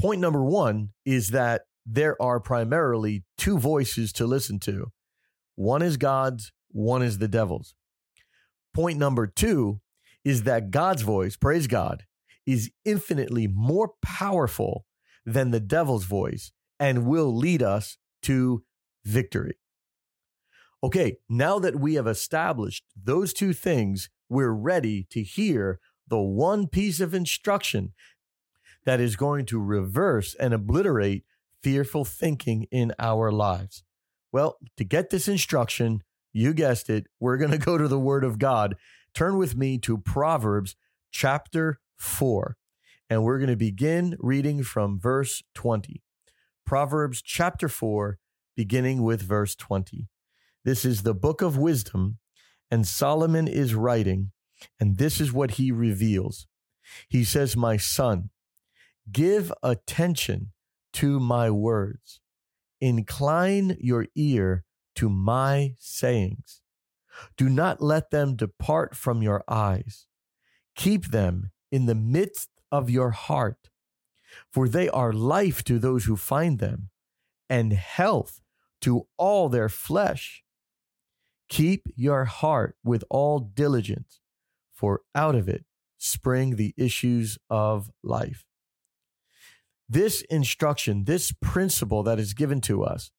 Point 0.00 0.20
number 0.20 0.44
one 0.44 0.90
is 1.04 1.28
that 1.28 1.62
there 1.84 2.20
are 2.20 2.40
primarily 2.40 3.24
two 3.36 3.58
voices 3.58 4.12
to 4.14 4.26
listen 4.26 4.58
to 4.60 4.92
one 5.54 5.82
is 5.82 5.96
God's, 5.96 6.52
one 6.70 7.02
is 7.02 7.18
the 7.18 7.28
devil's. 7.28 7.74
Point 8.74 8.98
number 8.98 9.26
two 9.26 9.80
is 10.24 10.44
that 10.44 10.70
God's 10.70 11.02
voice, 11.02 11.36
praise 11.36 11.66
God, 11.66 12.04
is 12.46 12.70
infinitely 12.84 13.46
more 13.46 13.92
powerful 14.02 14.86
than 15.24 15.50
the 15.50 15.60
devil's 15.60 16.04
voice 16.04 16.52
and 16.78 17.06
will 17.06 17.34
lead 17.34 17.62
us 17.62 17.96
to 18.22 18.64
victory. 19.04 19.56
Okay, 20.84 21.18
now 21.28 21.58
that 21.60 21.76
we 21.76 21.94
have 21.94 22.08
established 22.08 22.84
those 23.00 23.32
two 23.32 23.52
things, 23.52 24.10
we're 24.28 24.50
ready 24.50 25.06
to 25.10 25.22
hear 25.22 25.78
the 26.08 26.18
one 26.18 26.66
piece 26.66 26.98
of 26.98 27.14
instruction 27.14 27.92
that 28.84 29.00
is 29.00 29.14
going 29.14 29.46
to 29.46 29.60
reverse 29.60 30.34
and 30.34 30.52
obliterate 30.52 31.24
fearful 31.62 32.04
thinking 32.04 32.66
in 32.72 32.92
our 32.98 33.30
lives. 33.30 33.84
Well, 34.32 34.58
to 34.76 34.84
get 34.84 35.10
this 35.10 35.28
instruction, 35.28 36.02
you 36.32 36.52
guessed 36.52 36.90
it, 36.90 37.06
we're 37.20 37.36
going 37.36 37.50
to 37.52 37.58
go 37.58 37.78
to 37.78 37.86
the 37.86 37.98
Word 37.98 38.24
of 38.24 38.38
God. 38.38 38.74
Turn 39.14 39.36
with 39.36 39.54
me 39.54 39.78
to 39.78 39.98
Proverbs 39.98 40.74
chapter 41.12 41.78
4 41.96 42.56
and 43.12 43.24
we're 43.24 43.38
going 43.38 43.50
to 43.50 43.56
begin 43.56 44.16
reading 44.20 44.62
from 44.62 44.98
verse 44.98 45.42
20. 45.54 46.02
Proverbs 46.64 47.20
chapter 47.20 47.68
4, 47.68 48.16
beginning 48.56 49.02
with 49.02 49.20
verse 49.20 49.54
20. 49.54 50.08
This 50.64 50.86
is 50.86 51.02
the 51.02 51.12
book 51.12 51.42
of 51.42 51.58
wisdom, 51.58 52.16
and 52.70 52.86
Solomon 52.86 53.48
is 53.48 53.74
writing, 53.74 54.32
and 54.80 54.96
this 54.96 55.20
is 55.20 55.30
what 55.30 55.52
he 55.52 55.70
reveals. 55.70 56.46
He 57.06 57.22
says, 57.22 57.54
My 57.54 57.76
son, 57.76 58.30
give 59.12 59.52
attention 59.62 60.52
to 60.94 61.20
my 61.20 61.50
words, 61.50 62.20
incline 62.80 63.76
your 63.78 64.06
ear 64.14 64.64
to 64.94 65.10
my 65.10 65.74
sayings. 65.78 66.62
Do 67.36 67.50
not 67.50 67.82
let 67.82 68.10
them 68.10 68.36
depart 68.36 68.96
from 68.96 69.20
your 69.20 69.44
eyes. 69.46 70.06
Keep 70.76 71.08
them 71.08 71.50
in 71.70 71.84
the 71.84 71.94
midst 71.94 72.48
of 72.72 72.90
your 72.90 73.10
heart, 73.10 73.70
for 74.50 74.66
they 74.66 74.88
are 74.88 75.12
life 75.12 75.62
to 75.64 75.78
those 75.78 76.06
who 76.06 76.16
find 76.16 76.58
them, 76.58 76.88
and 77.48 77.74
health 77.74 78.40
to 78.80 79.06
all 79.18 79.48
their 79.48 79.68
flesh. 79.68 80.42
Keep 81.48 81.88
your 81.94 82.24
heart 82.24 82.76
with 82.82 83.04
all 83.10 83.38
diligence, 83.38 84.20
for 84.72 85.02
out 85.14 85.34
of 85.34 85.48
it 85.48 85.64
spring 85.98 86.56
the 86.56 86.74
issues 86.76 87.38
of 87.48 87.90
life. 88.02 88.44
This 89.88 90.22
instruction, 90.22 91.04
this 91.04 91.32
principle 91.40 92.02
that 92.02 92.18
is 92.18 92.32
given 92.32 92.60
to 92.62 92.82
us, 92.82 93.10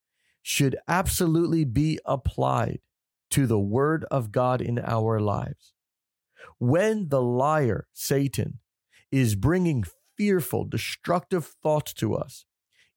should 0.41 0.75
absolutely 0.87 1.63
be 1.63 1.99
applied 2.03 2.79
to 3.29 3.47
the 3.47 3.59
Word 3.59 4.03
of 4.11 4.31
God 4.31 4.61
in 4.61 4.79
our 4.79 5.21
lives. 5.21 5.73
When 6.57 7.09
the 7.09 7.21
liar, 7.21 7.87
Satan, 7.93 8.59
is 9.13 9.35
bringing 9.35 9.83
fearful, 10.17 10.65
destructive 10.65 11.45
thoughts 11.45 11.93
to 11.93 12.15
us, 12.15 12.45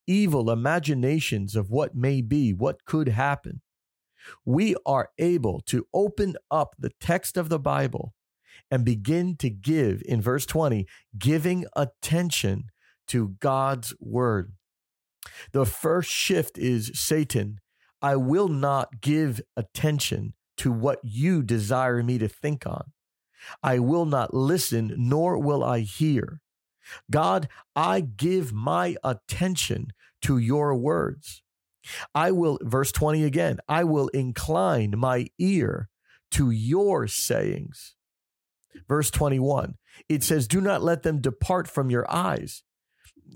evil 0.07 0.51
imaginations 0.51 1.55
of 1.55 1.69
what 1.69 1.95
may 1.95 2.23
be, 2.23 2.55
what 2.55 2.87
could 2.87 3.09
happen, 3.09 3.61
we 4.43 4.75
are 4.87 5.11
able 5.19 5.61
to 5.67 5.87
open 5.93 6.35
up 6.51 6.75
the 6.79 6.91
text 7.01 7.37
of 7.37 7.51
the 7.51 7.59
Bible 7.59 8.15
and 8.71 8.83
begin 8.83 9.37
to 9.37 9.51
give, 9.51 10.03
in 10.07 10.23
verse 10.23 10.47
20, 10.47 10.87
giving 11.19 11.67
attention 11.77 12.71
to 13.09 13.37
God's 13.39 13.95
word. 14.01 14.55
The 15.53 15.67
first 15.67 16.11
shift 16.11 16.57
is 16.57 16.93
Satan, 16.95 17.61
I 18.01 18.17
will 18.17 18.49
not 18.49 19.03
give 19.03 19.43
attention 19.55 20.33
to 20.57 20.73
what 20.73 20.99
you 21.03 21.43
desire 21.43 22.03
me 22.03 22.17
to 22.17 22.27
think 22.27 22.67
on. 22.67 22.93
I 23.63 23.79
will 23.79 24.07
not 24.07 24.35
listen, 24.35 24.95
nor 24.97 25.39
will 25.39 25.63
I 25.65 25.81
hear. 25.81 26.41
God, 27.11 27.49
I 27.75 28.01
give 28.01 28.53
my 28.53 28.97
attention 29.03 29.89
to 30.23 30.39
your 30.39 30.75
words. 30.75 31.43
I 32.15 32.33
will, 32.33 32.59
verse 32.63 32.93
20 32.93 33.25
again, 33.25 33.59
I 33.69 33.85
will 33.85 34.09
incline 34.09 34.95
my 34.97 35.29
ear 35.39 35.89
to 36.33 36.51
your 36.51 37.07
sayings. 37.07 37.95
Verse 38.89 39.11
21, 39.11 39.77
it 40.09 40.23
says, 40.23 40.47
Do 40.47 40.61
not 40.61 40.83
let 40.83 41.03
them 41.03 41.21
depart 41.21 41.69
from 41.69 41.91
your 41.91 42.11
eyes. 42.11 42.63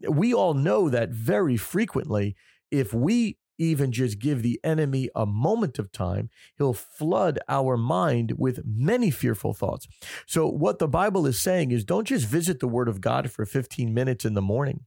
We 0.08 0.34
all 0.34 0.54
know 0.54 0.88
that 0.88 1.10
very 1.10 1.56
frequently, 1.56 2.36
if 2.70 2.92
we 2.92 3.38
even 3.60 3.92
just 3.92 4.18
give 4.18 4.42
the 4.42 4.58
enemy 4.64 5.10
a 5.14 5.26
moment 5.26 5.78
of 5.78 5.92
time, 5.92 6.30
he'll 6.56 6.72
flood 6.72 7.38
our 7.48 7.76
mind 7.76 8.34
with 8.38 8.62
many 8.64 9.10
fearful 9.10 9.52
thoughts. 9.52 9.86
So, 10.26 10.48
what 10.48 10.78
the 10.78 10.88
Bible 10.88 11.26
is 11.26 11.40
saying 11.40 11.70
is 11.70 11.84
don't 11.84 12.06
just 12.06 12.26
visit 12.26 12.58
the 12.58 12.68
Word 12.68 12.88
of 12.88 13.00
God 13.00 13.30
for 13.30 13.44
15 13.44 13.92
minutes 13.92 14.24
in 14.24 14.34
the 14.34 14.42
morning. 14.42 14.86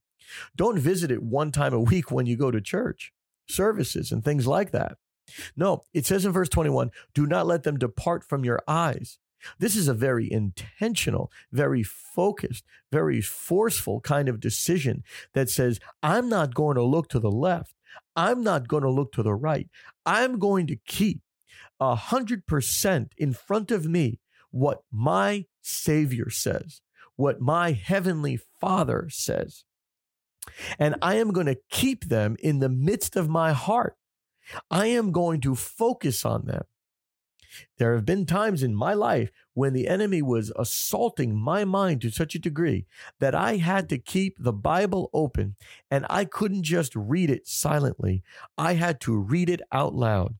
Don't 0.55 0.79
visit 0.79 1.11
it 1.11 1.21
one 1.21 1.51
time 1.51 1.73
a 1.73 1.79
week 1.79 2.11
when 2.11 2.25
you 2.25 2.35
go 2.35 2.49
to 2.49 2.59
church 2.59 3.13
services 3.47 4.11
and 4.11 4.23
things 4.23 4.47
like 4.47 4.71
that. 4.71 4.97
No, 5.55 5.83
it 5.93 6.05
says 6.05 6.25
in 6.25 6.31
verse 6.31 6.49
21 6.49 6.91
do 7.13 7.25
not 7.27 7.45
let 7.45 7.63
them 7.63 7.77
depart 7.77 8.23
from 8.23 8.43
your 8.43 8.61
eyes. 8.67 9.19
This 9.59 9.75
is 9.75 9.87
a 9.87 9.93
very 9.93 10.31
intentional, 10.31 11.31
very 11.51 11.83
focused, 11.83 12.63
very 12.91 13.21
forceful 13.21 13.99
kind 13.99 14.29
of 14.29 14.39
decision 14.39 15.03
that 15.33 15.49
says, 15.49 15.79
I'm 16.01 16.29
not 16.29 16.53
going 16.53 16.75
to 16.75 16.83
look 16.83 17.09
to 17.09 17.19
the 17.19 17.31
left. 17.31 17.75
I'm 18.15 18.43
not 18.43 18.67
going 18.67 18.83
to 18.83 18.89
look 18.89 19.11
to 19.13 19.23
the 19.23 19.33
right. 19.33 19.67
I'm 20.05 20.39
going 20.39 20.67
to 20.67 20.75
keep 20.75 21.21
a 21.79 21.95
hundred 21.95 22.45
percent 22.45 23.13
in 23.17 23.33
front 23.33 23.71
of 23.71 23.85
me 23.85 24.19
what 24.51 24.81
my 24.91 25.45
Savior 25.61 26.29
says, 26.29 26.81
what 27.15 27.41
my 27.41 27.71
Heavenly 27.71 28.39
Father 28.59 29.07
says. 29.09 29.63
And 30.77 30.95
I 31.01 31.15
am 31.15 31.31
going 31.31 31.47
to 31.47 31.59
keep 31.69 32.05
them 32.05 32.35
in 32.39 32.59
the 32.59 32.69
midst 32.69 33.15
of 33.15 33.29
my 33.29 33.53
heart. 33.53 33.95
I 34.69 34.87
am 34.87 35.11
going 35.11 35.41
to 35.41 35.55
focus 35.55 36.25
on 36.25 36.45
them. 36.45 36.63
There 37.77 37.95
have 37.95 38.05
been 38.05 38.25
times 38.25 38.63
in 38.63 38.75
my 38.75 38.93
life 38.93 39.31
when 39.53 39.73
the 39.73 39.87
enemy 39.87 40.21
was 40.21 40.51
assaulting 40.57 41.35
my 41.35 41.65
mind 41.65 42.01
to 42.01 42.09
such 42.09 42.35
a 42.35 42.39
degree 42.39 42.85
that 43.19 43.35
I 43.35 43.57
had 43.57 43.89
to 43.89 43.97
keep 43.97 44.37
the 44.39 44.53
Bible 44.53 45.09
open 45.13 45.55
and 45.91 46.05
I 46.09 46.25
couldn't 46.25 46.63
just 46.63 46.95
read 46.95 47.29
it 47.29 47.47
silently. 47.47 48.23
I 48.57 48.73
had 48.73 48.99
to 49.01 49.17
read 49.17 49.49
it 49.49 49.61
out 49.71 49.93
loud. 49.93 50.35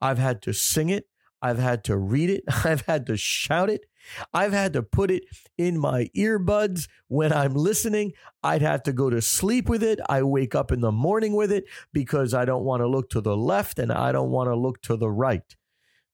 I've 0.00 0.18
had 0.18 0.42
to 0.42 0.52
sing 0.52 0.90
it. 0.90 1.06
I've 1.40 1.58
had 1.58 1.82
to 1.84 1.96
read 1.96 2.30
it. 2.30 2.44
I've 2.64 2.82
had 2.82 3.06
to 3.06 3.16
shout 3.16 3.70
it. 3.70 3.86
I've 4.32 4.52
had 4.52 4.72
to 4.72 4.82
put 4.82 5.10
it 5.10 5.24
in 5.56 5.78
my 5.78 6.08
earbuds 6.16 6.88
when 7.08 7.32
I'm 7.32 7.54
listening. 7.54 8.12
I'd 8.42 8.62
have 8.62 8.82
to 8.84 8.92
go 8.92 9.10
to 9.10 9.22
sleep 9.22 9.68
with 9.68 9.82
it. 9.82 10.00
I 10.08 10.22
wake 10.22 10.54
up 10.54 10.72
in 10.72 10.80
the 10.80 10.92
morning 10.92 11.34
with 11.34 11.52
it 11.52 11.64
because 11.92 12.34
I 12.34 12.44
don't 12.44 12.64
want 12.64 12.80
to 12.80 12.88
look 12.88 13.10
to 13.10 13.20
the 13.20 13.36
left 13.36 13.78
and 13.78 13.92
I 13.92 14.12
don't 14.12 14.30
want 14.30 14.48
to 14.48 14.56
look 14.56 14.82
to 14.82 14.96
the 14.96 15.10
right. 15.10 15.56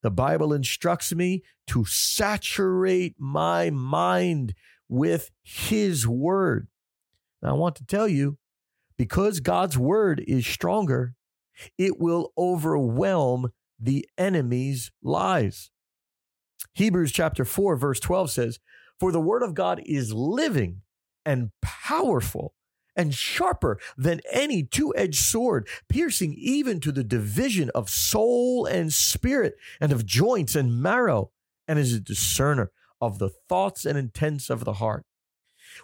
The 0.01 0.11
Bible 0.11 0.53
instructs 0.53 1.13
me 1.13 1.43
to 1.67 1.85
saturate 1.85 3.15
my 3.19 3.69
mind 3.69 4.53
with 4.87 5.31
His 5.43 6.07
Word. 6.07 6.67
Now, 7.41 7.49
I 7.49 7.53
want 7.53 7.75
to 7.77 7.85
tell 7.85 8.07
you, 8.07 8.37
because 8.97 9.39
God's 9.39 9.77
Word 9.77 10.23
is 10.27 10.45
stronger, 10.45 11.15
it 11.77 11.99
will 11.99 12.31
overwhelm 12.37 13.51
the 13.79 14.07
enemy's 14.17 14.91
lies. 15.01 15.71
Hebrews 16.73 17.11
chapter 17.11 17.45
4, 17.45 17.75
verse 17.75 17.99
12 17.99 18.31
says, 18.31 18.59
For 18.99 19.11
the 19.11 19.21
Word 19.21 19.43
of 19.43 19.53
God 19.53 19.81
is 19.85 20.13
living 20.13 20.81
and 21.25 21.51
powerful 21.61 22.53
and 22.95 23.13
sharper 23.13 23.79
than 23.97 24.21
any 24.31 24.63
two 24.63 24.93
edged 24.95 25.19
sword, 25.19 25.67
piercing 25.87 26.33
even 26.37 26.79
to 26.79 26.91
the 26.91 27.03
division 27.03 27.69
of 27.75 27.89
soul 27.89 28.65
and 28.65 28.93
spirit, 28.93 29.55
and 29.79 29.91
of 29.91 30.05
joints 30.05 30.55
and 30.55 30.81
marrow, 30.81 31.31
and 31.67 31.79
is 31.79 31.93
a 31.93 31.99
discerner 31.99 32.71
of 33.01 33.19
the 33.19 33.29
thoughts 33.29 33.85
and 33.85 33.97
intents 33.97 34.49
of 34.49 34.65
the 34.65 34.73
heart. 34.73 35.05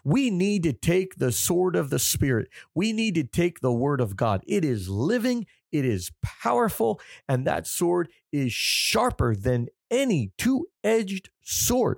We 0.03 0.29
need 0.29 0.63
to 0.63 0.73
take 0.73 1.15
the 1.15 1.31
sword 1.31 1.75
of 1.75 1.89
the 1.89 1.99
Spirit. 1.99 2.49
We 2.73 2.91
need 2.91 3.15
to 3.15 3.23
take 3.23 3.59
the 3.59 3.71
word 3.71 4.01
of 4.01 4.15
God. 4.15 4.43
It 4.47 4.65
is 4.65 4.89
living, 4.89 5.45
it 5.71 5.85
is 5.85 6.11
powerful, 6.23 6.99
and 7.27 7.45
that 7.45 7.67
sword 7.67 8.09
is 8.31 8.51
sharper 8.51 9.35
than 9.35 9.67
any 9.91 10.31
two 10.37 10.67
edged 10.83 11.29
sword. 11.41 11.97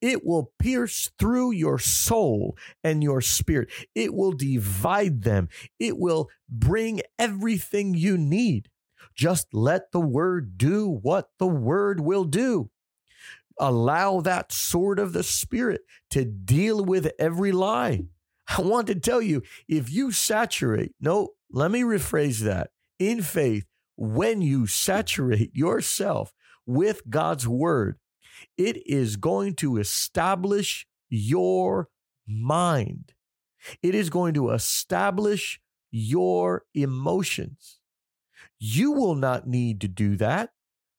It 0.00 0.24
will 0.24 0.52
pierce 0.58 1.10
through 1.18 1.52
your 1.52 1.78
soul 1.78 2.56
and 2.82 3.02
your 3.02 3.20
spirit. 3.20 3.70
It 3.94 4.14
will 4.14 4.32
divide 4.32 5.22
them. 5.22 5.48
It 5.78 5.98
will 5.98 6.28
bring 6.48 7.02
everything 7.18 7.94
you 7.94 8.16
need. 8.18 8.68
Just 9.14 9.52
let 9.52 9.92
the 9.92 10.00
word 10.00 10.56
do 10.56 10.88
what 10.88 11.30
the 11.38 11.46
word 11.46 12.00
will 12.00 12.24
do. 12.24 12.70
Allow 13.58 14.20
that 14.22 14.52
sword 14.52 14.98
of 14.98 15.12
the 15.12 15.22
spirit 15.22 15.82
to 16.10 16.24
deal 16.24 16.84
with 16.84 17.10
every 17.18 17.52
lie. 17.52 18.04
I 18.48 18.62
want 18.62 18.86
to 18.88 18.94
tell 18.94 19.20
you 19.20 19.42
if 19.68 19.90
you 19.90 20.10
saturate, 20.12 20.94
no, 21.00 21.30
let 21.52 21.70
me 21.70 21.82
rephrase 21.82 22.40
that. 22.40 22.70
In 22.98 23.22
faith, 23.22 23.66
when 23.96 24.40
you 24.40 24.66
saturate 24.66 25.54
yourself 25.54 26.32
with 26.66 27.02
God's 27.10 27.46
word, 27.46 27.98
it 28.56 28.86
is 28.86 29.16
going 29.16 29.54
to 29.56 29.78
establish 29.78 30.86
your 31.08 31.88
mind. 32.26 33.12
It 33.82 33.94
is 33.94 34.10
going 34.10 34.34
to 34.34 34.50
establish 34.50 35.60
your 35.90 36.64
emotions. 36.74 37.80
You 38.58 38.92
will 38.92 39.14
not 39.14 39.46
need 39.46 39.80
to 39.80 39.88
do 39.88 40.16
that. 40.16 40.50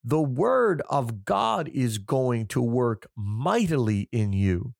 The 0.03 0.21
word 0.21 0.81
of 0.89 1.25
God 1.25 1.69
is 1.69 1.97
going 1.99 2.47
to 2.47 2.61
work 2.61 3.07
mightily 3.15 4.09
in 4.11 4.33
you. 4.33 4.73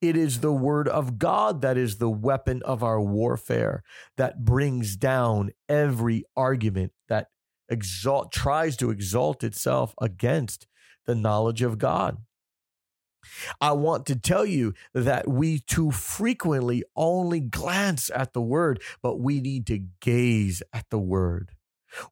It 0.00 0.16
is 0.16 0.40
the 0.40 0.52
word 0.52 0.88
of 0.88 1.18
God 1.18 1.62
that 1.62 1.76
is 1.76 1.98
the 1.98 2.10
weapon 2.10 2.62
of 2.64 2.82
our 2.82 3.00
warfare 3.00 3.84
that 4.16 4.44
brings 4.44 4.96
down 4.96 5.50
every 5.68 6.24
argument 6.36 6.92
that 7.08 7.28
exalt 7.68 8.32
tries 8.32 8.76
to 8.78 8.90
exalt 8.90 9.44
itself 9.44 9.94
against 10.00 10.66
the 11.08 11.16
knowledge 11.16 11.62
of 11.62 11.78
God. 11.78 12.18
I 13.60 13.72
want 13.72 14.06
to 14.06 14.16
tell 14.16 14.44
you 14.44 14.74
that 14.92 15.26
we 15.26 15.58
too 15.58 15.90
frequently 15.90 16.84
only 16.94 17.40
glance 17.40 18.10
at 18.14 18.34
the 18.34 18.42
word, 18.42 18.80
but 19.02 19.18
we 19.18 19.40
need 19.40 19.66
to 19.68 19.86
gaze 20.00 20.62
at 20.72 20.84
the 20.90 20.98
word. 20.98 21.52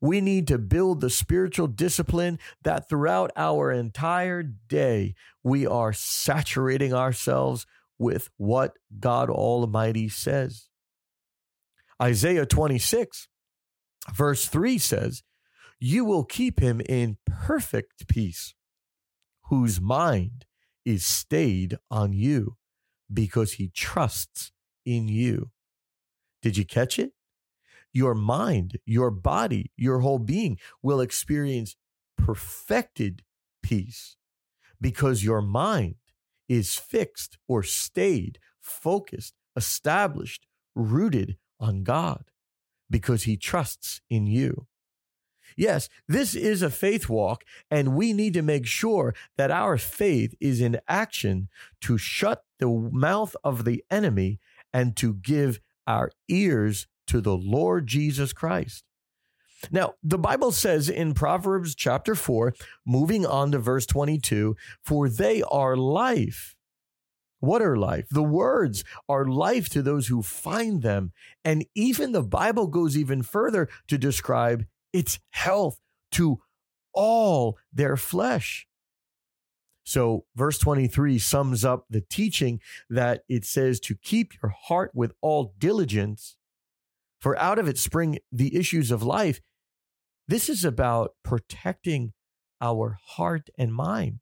We 0.01 0.23
need 0.23 0.49
to 0.49 0.57
build 0.57 1.01
the 1.01 1.11
spiritual 1.11 1.67
discipline 1.67 2.39
that 2.63 2.89
throughout 2.89 3.31
our 3.37 3.71
entire 3.71 4.43
day 4.43 5.15
we 5.45 5.67
are 5.67 5.93
saturating 5.93 6.95
ourselves 6.95 7.67
with 7.99 8.31
what 8.39 8.79
God 8.99 9.29
Almighty 9.29 10.09
says. 10.09 10.69
Isaiah 12.03 12.47
26, 12.47 13.29
verse 14.15 14.49
3 14.49 14.79
says, 14.79 15.23
You 15.79 16.07
will 16.07 16.25
keep 16.25 16.61
him 16.61 16.81
in 16.89 17.19
perfect 17.27 18.09
peace 18.09 18.55
whose 19.49 19.81
mind 19.81 20.45
is 20.85 21.05
stayed 21.05 21.77
on 21.91 22.13
you 22.13 22.57
because 23.13 23.55
he 23.55 23.69
trusts 23.69 24.53
in 24.85 25.09
you. 25.09 25.51
Did 26.43 26.57
you 26.57 26.65
catch 26.65 26.99
it? 26.99 27.13
Your 27.93 28.15
mind, 28.15 28.79
your 28.85 29.11
body, 29.11 29.73
your 29.77 30.01
whole 30.01 30.19
being 30.19 30.59
will 30.83 31.01
experience 31.01 31.77
perfected 32.17 33.23
peace 33.63 34.17
because 34.81 35.25
your 35.25 35.41
mind 35.41 35.97
is 36.49 36.75
fixed 36.75 37.39
or 37.49 37.63
stayed, 37.63 38.39
focused, 38.61 39.35
established, 39.57 40.47
rooted 40.75 41.37
on 41.59 41.83
God 41.83 42.31
because 42.91 43.25
he 43.25 43.37
trusts 43.37 44.01
in 44.11 44.27
you. 44.27 44.67
Yes, 45.57 45.89
this 46.07 46.35
is 46.35 46.61
a 46.61 46.71
faith 46.71 47.09
walk, 47.09 47.43
and 47.71 47.97
we 47.97 48.13
need 48.13 48.35
to 48.35 48.43
make 48.43 48.67
sure 48.67 49.15
that 49.39 49.51
our 49.51 49.79
faith 49.79 50.35
is 50.39 50.61
in 50.61 50.81
action 50.87 51.49
to 51.81 51.97
shut 51.97 52.45
the 52.59 52.69
mouth 52.69 53.35
of 53.43 53.65
the 53.65 53.83
enemy 53.91 54.39
and 54.73 54.95
to 54.97 55.15
give 55.15 55.61
our 55.87 56.11
ears 56.29 56.87
to 57.07 57.21
the 57.21 57.37
Lord 57.37 57.87
Jesus 57.87 58.33
Christ. 58.35 58.85
Now, 59.71 59.95
the 60.03 60.19
Bible 60.19 60.53
says 60.53 60.91
in 60.91 61.15
Proverbs 61.15 61.75
chapter 61.75 62.15
4, 62.15 62.55
moving 62.85 63.25
on 63.25 63.53
to 63.53 63.59
verse 63.59 63.87
22, 63.87 64.55
for 64.85 65.09
they 65.09 65.43
are 65.43 65.77
life. 65.77 66.55
What 67.41 67.63
are 67.63 67.77
life? 67.77 68.07
The 68.11 68.23
words 68.23 68.85
are 69.09 69.27
life 69.27 69.69
to 69.71 69.83
those 69.83 70.09
who 70.09 70.23
find 70.23 70.83
them. 70.83 71.13
And 71.45 71.65
even 71.75 72.13
the 72.13 72.23
Bible 72.23 72.67
goes 72.67 72.97
even 72.97 73.23
further 73.23 73.69
to 73.89 73.97
describe 73.97 74.67
it's 74.97 75.19
health 75.31 75.79
to 76.13 76.39
all 76.95 77.59
their 77.71 77.99
flesh. 77.99 78.67
So, 79.85 80.25
verse 80.35 80.59
23 80.59 81.19
sums 81.19 81.65
up 81.65 81.85
the 81.91 82.01
teaching 82.01 82.61
that 82.89 83.23
it 83.29 83.45
says 83.45 83.79
to 83.81 83.95
keep 83.95 84.33
your 84.43 84.55
heart 84.69 84.91
with 84.95 85.13
all 85.21 85.55
diligence, 85.59 86.39
for 87.21 87.39
out 87.39 87.59
of 87.59 87.69
it 87.69 87.79
spring 87.79 88.19
the 88.33 88.57
issues 88.57 88.91
of 88.91 89.03
life. 89.03 89.41
This 90.27 90.49
is 90.49 90.65
about 90.65 91.13
protecting 91.23 92.15
our 92.61 92.99
heart 93.05 93.51
and 93.59 93.73
mind. 93.73 94.21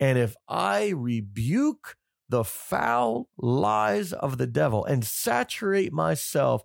And 0.00 0.16
if 0.16 0.36
I 0.48 0.90
rebuke 0.90 1.96
the 2.28 2.44
foul 2.44 3.28
lies 3.36 4.12
of 4.12 4.38
the 4.38 4.46
devil 4.46 4.84
and 4.84 5.04
saturate 5.04 5.92
myself 5.92 6.62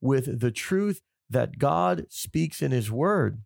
with 0.00 0.40
the 0.40 0.52
truth 0.52 1.02
that 1.30 1.58
God 1.58 2.06
speaks 2.08 2.62
in 2.62 2.72
His 2.72 2.90
Word. 2.90 3.42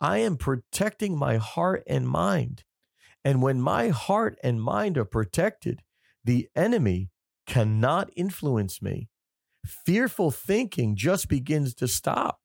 I 0.00 0.18
am 0.18 0.36
protecting 0.36 1.16
my 1.16 1.36
heart 1.36 1.82
and 1.86 2.08
mind. 2.08 2.64
And 3.24 3.42
when 3.42 3.60
my 3.60 3.88
heart 3.88 4.38
and 4.42 4.62
mind 4.62 4.96
are 4.96 5.04
protected, 5.04 5.82
the 6.24 6.48
enemy 6.54 7.10
cannot 7.46 8.10
influence 8.16 8.80
me. 8.80 9.08
Fearful 9.66 10.30
thinking 10.30 10.96
just 10.96 11.28
begins 11.28 11.74
to 11.74 11.88
stop. 11.88 12.38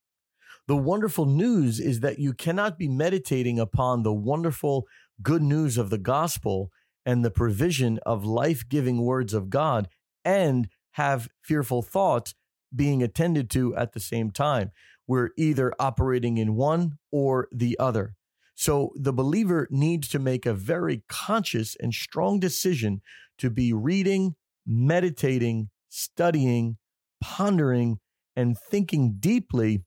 The 0.67 0.77
wonderful 0.77 1.25
news 1.25 1.79
is 1.79 1.99
that 1.99 2.19
you 2.19 2.33
cannot 2.33 2.77
be 2.77 2.87
meditating 2.87 3.59
upon 3.59 4.03
the 4.03 4.13
wonderful 4.13 4.85
good 5.21 5.41
news 5.41 5.77
of 5.77 5.89
the 5.89 5.97
gospel 5.97 6.71
and 7.05 7.23
the 7.23 7.31
provision 7.31 7.99
of 8.05 8.25
life 8.25 8.67
giving 8.67 9.01
words 9.01 9.33
of 9.33 9.49
God 9.49 9.89
and 10.23 10.69
have 10.91 11.27
fearful 11.41 11.81
thoughts 11.81 12.33
being 12.75 13.03
attended 13.03 13.49
to 13.51 13.75
at 13.75 13.93
the 13.93 13.99
same 13.99 14.31
time. 14.31 14.71
We're 15.07 15.31
either 15.37 15.73
operating 15.79 16.37
in 16.37 16.55
one 16.55 16.97
or 17.11 17.47
the 17.51 17.77
other. 17.79 18.15
So 18.55 18.91
the 18.95 19.13
believer 19.13 19.67
needs 19.71 20.07
to 20.09 20.19
make 20.19 20.45
a 20.45 20.53
very 20.53 21.03
conscious 21.09 21.75
and 21.79 21.93
strong 21.93 22.39
decision 22.39 23.01
to 23.39 23.49
be 23.49 23.73
reading, 23.73 24.35
meditating, 24.65 25.69
studying, 25.89 26.77
pondering, 27.21 27.99
and 28.35 28.57
thinking 28.69 29.15
deeply 29.19 29.83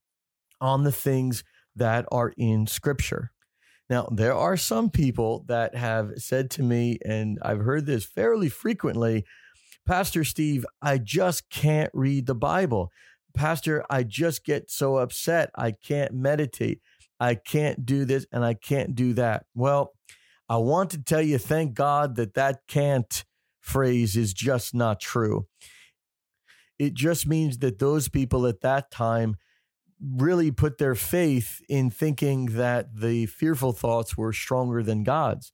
on 0.60 0.84
the 0.84 0.92
things 0.92 1.44
that 1.74 2.06
are 2.10 2.32
in 2.36 2.66
Scripture. 2.66 3.30
Now, 3.88 4.08
there 4.10 4.34
are 4.34 4.56
some 4.56 4.90
people 4.90 5.44
that 5.46 5.76
have 5.76 6.12
said 6.16 6.50
to 6.52 6.62
me, 6.62 6.98
and 7.04 7.38
I've 7.42 7.60
heard 7.60 7.86
this 7.86 8.04
fairly 8.04 8.48
frequently 8.48 9.24
Pastor 9.86 10.24
Steve, 10.24 10.66
I 10.82 10.98
just 10.98 11.48
can't 11.48 11.90
read 11.94 12.26
the 12.26 12.34
Bible. 12.34 12.90
Pastor, 13.34 13.84
I 13.88 14.02
just 14.02 14.44
get 14.44 14.70
so 14.70 14.96
upset. 14.96 15.50
I 15.54 15.70
can't 15.72 16.12
meditate. 16.12 16.80
I 17.20 17.36
can't 17.36 17.86
do 17.86 18.04
this 18.04 18.26
and 18.32 18.44
I 18.44 18.54
can't 18.54 18.94
do 18.94 19.14
that. 19.14 19.46
Well, 19.54 19.92
I 20.48 20.56
want 20.56 20.90
to 20.90 21.02
tell 21.02 21.22
you, 21.22 21.38
thank 21.38 21.74
God 21.74 22.16
that 22.16 22.34
that 22.34 22.60
can't 22.68 23.24
phrase 23.60 24.16
is 24.16 24.32
just 24.32 24.74
not 24.74 25.00
true. 25.00 25.46
It 26.78 26.94
just 26.94 27.26
means 27.26 27.58
that 27.58 27.78
those 27.78 28.08
people 28.08 28.46
at 28.46 28.60
that 28.60 28.90
time 28.90 29.36
really 30.00 30.50
put 30.50 30.78
their 30.78 30.94
faith 30.94 31.62
in 31.68 31.90
thinking 31.90 32.46
that 32.46 32.94
the 32.94 33.26
fearful 33.26 33.72
thoughts 33.72 34.16
were 34.16 34.32
stronger 34.32 34.82
than 34.82 35.04
God's. 35.04 35.52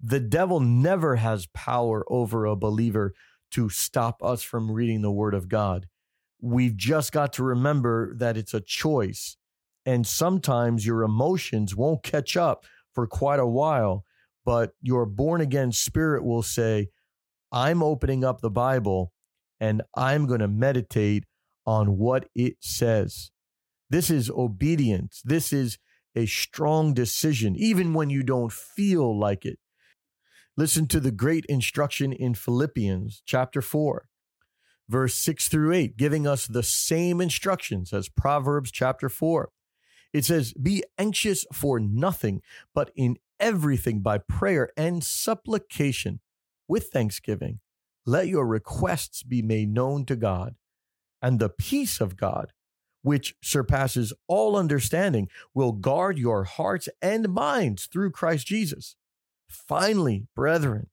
The 0.00 0.20
devil 0.20 0.60
never 0.60 1.16
has 1.16 1.46
power 1.46 2.04
over 2.08 2.44
a 2.44 2.54
believer 2.54 3.14
to 3.52 3.68
stop 3.68 4.22
us 4.22 4.42
from 4.42 4.70
reading 4.70 5.02
the 5.02 5.10
word 5.10 5.34
of 5.34 5.48
God. 5.48 5.86
We've 6.40 6.76
just 6.76 7.12
got 7.12 7.32
to 7.34 7.42
remember 7.42 8.14
that 8.16 8.36
it's 8.36 8.54
a 8.54 8.60
choice. 8.60 9.36
And 9.84 10.06
sometimes 10.06 10.86
your 10.86 11.02
emotions 11.02 11.74
won't 11.74 12.02
catch 12.02 12.36
up 12.36 12.64
for 12.94 13.06
quite 13.06 13.40
a 13.40 13.46
while, 13.46 14.04
but 14.44 14.72
your 14.82 15.06
born 15.06 15.40
again 15.40 15.72
spirit 15.72 16.24
will 16.24 16.42
say, 16.42 16.88
I'm 17.50 17.82
opening 17.82 18.24
up 18.24 18.40
the 18.40 18.50
Bible 18.50 19.12
and 19.60 19.82
I'm 19.96 20.26
going 20.26 20.40
to 20.40 20.48
meditate 20.48 21.24
on 21.66 21.98
what 21.98 22.28
it 22.34 22.56
says. 22.60 23.30
This 23.90 24.10
is 24.10 24.30
obedience. 24.30 25.22
This 25.24 25.52
is 25.52 25.78
a 26.14 26.26
strong 26.26 26.94
decision, 26.94 27.56
even 27.56 27.94
when 27.94 28.10
you 28.10 28.22
don't 28.22 28.52
feel 28.52 29.18
like 29.18 29.44
it. 29.44 29.58
Listen 30.58 30.88
to 30.88 30.98
the 30.98 31.12
great 31.12 31.44
instruction 31.44 32.12
in 32.12 32.34
Philippians 32.34 33.22
chapter 33.24 33.62
4, 33.62 34.08
verse 34.88 35.14
6 35.14 35.46
through 35.46 35.72
8, 35.72 35.96
giving 35.96 36.26
us 36.26 36.48
the 36.48 36.64
same 36.64 37.20
instructions 37.20 37.92
as 37.92 38.08
Proverbs 38.08 38.72
chapter 38.72 39.08
4. 39.08 39.50
It 40.12 40.24
says, 40.24 40.52
Be 40.54 40.82
anxious 40.98 41.46
for 41.52 41.78
nothing, 41.78 42.42
but 42.74 42.90
in 42.96 43.18
everything 43.38 44.00
by 44.00 44.18
prayer 44.18 44.70
and 44.76 45.04
supplication 45.04 46.18
with 46.66 46.88
thanksgiving. 46.88 47.60
Let 48.04 48.26
your 48.26 48.44
requests 48.44 49.22
be 49.22 49.42
made 49.42 49.72
known 49.72 50.06
to 50.06 50.16
God, 50.16 50.56
and 51.22 51.38
the 51.38 51.50
peace 51.50 52.00
of 52.00 52.16
God, 52.16 52.52
which 53.02 53.36
surpasses 53.40 54.12
all 54.26 54.56
understanding, 54.56 55.28
will 55.54 55.70
guard 55.70 56.18
your 56.18 56.42
hearts 56.42 56.88
and 57.00 57.28
minds 57.28 57.86
through 57.86 58.10
Christ 58.10 58.48
Jesus. 58.48 58.96
Finally, 59.48 60.26
brethren, 60.34 60.88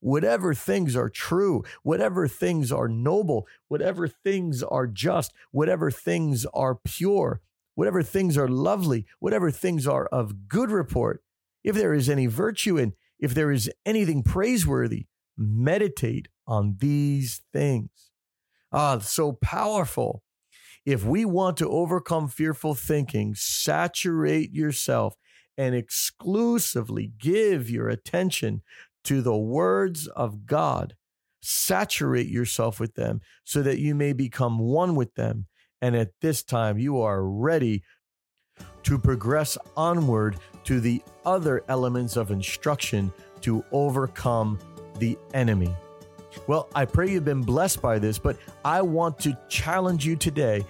whatever 0.00 0.54
things 0.54 0.94
are 0.94 1.08
true, 1.08 1.64
whatever 1.82 2.28
things 2.28 2.70
are 2.70 2.88
noble, 2.88 3.46
whatever 3.68 4.06
things 4.06 4.62
are 4.62 4.86
just, 4.86 5.32
whatever 5.50 5.90
things 5.90 6.46
are 6.54 6.74
pure, 6.74 7.40
whatever 7.74 8.02
things 8.02 8.36
are 8.36 8.48
lovely, 8.48 9.06
whatever 9.18 9.50
things 9.50 9.86
are 9.86 10.06
of 10.06 10.48
good 10.48 10.70
report, 10.70 11.22
if 11.64 11.74
there 11.74 11.94
is 11.94 12.08
any 12.08 12.26
virtue 12.26 12.76
in, 12.76 12.92
if 13.18 13.34
there 13.34 13.50
is 13.50 13.70
anything 13.84 14.22
praiseworthy, 14.22 15.06
meditate 15.36 16.28
on 16.46 16.76
these 16.78 17.42
things. 17.52 18.10
Ah, 18.72 18.98
so 18.98 19.32
powerful. 19.32 20.22
If 20.84 21.04
we 21.04 21.24
want 21.24 21.56
to 21.56 21.68
overcome 21.68 22.28
fearful 22.28 22.74
thinking, 22.74 23.34
saturate 23.34 24.52
yourself 24.52 25.16
and 25.56 25.74
exclusively 25.74 27.12
give 27.18 27.70
your 27.70 27.88
attention 27.88 28.62
to 29.04 29.22
the 29.22 29.36
words 29.36 30.06
of 30.08 30.46
God. 30.46 30.94
Saturate 31.40 32.28
yourself 32.28 32.80
with 32.80 32.94
them 32.94 33.20
so 33.44 33.62
that 33.62 33.78
you 33.78 33.94
may 33.94 34.12
become 34.12 34.58
one 34.58 34.96
with 34.96 35.14
them. 35.14 35.46
And 35.80 35.94
at 35.94 36.10
this 36.20 36.42
time, 36.42 36.78
you 36.78 37.00
are 37.00 37.24
ready 37.24 37.82
to 38.82 38.98
progress 38.98 39.58
onward 39.76 40.36
to 40.64 40.80
the 40.80 41.02
other 41.24 41.62
elements 41.68 42.16
of 42.16 42.30
instruction 42.30 43.12
to 43.42 43.64
overcome 43.72 44.58
the 44.98 45.18
enemy. 45.34 45.74
Well, 46.46 46.68
I 46.74 46.84
pray 46.84 47.10
you've 47.10 47.24
been 47.24 47.42
blessed 47.42 47.80
by 47.82 47.98
this, 47.98 48.18
but 48.18 48.36
I 48.64 48.82
want 48.82 49.18
to 49.20 49.36
challenge 49.48 50.06
you 50.06 50.16
today 50.16 50.64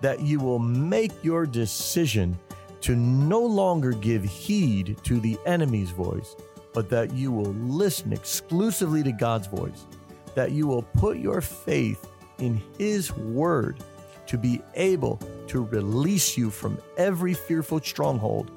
that 0.00 0.20
you 0.20 0.40
will 0.40 0.58
make 0.58 1.12
your 1.22 1.46
decision 1.46 2.38
to 2.84 2.94
no 2.94 3.40
longer 3.40 3.92
give 3.92 4.22
heed 4.22 4.94
to 5.04 5.18
the 5.18 5.38
enemy's 5.46 5.88
voice, 5.88 6.36
but 6.74 6.90
that 6.90 7.14
you 7.14 7.32
will 7.32 7.54
listen 7.54 8.12
exclusively 8.12 9.02
to 9.02 9.10
God's 9.10 9.46
voice, 9.46 9.86
that 10.34 10.52
you 10.52 10.66
will 10.66 10.82
put 10.82 11.16
your 11.16 11.40
faith 11.40 12.06
in 12.36 12.60
His 12.76 13.10
word 13.16 13.82
to 14.26 14.36
be 14.36 14.60
able 14.74 15.18
to 15.46 15.64
release 15.64 16.36
you 16.36 16.50
from 16.50 16.76
every 16.98 17.32
fearful 17.32 17.80
stronghold, 17.80 18.50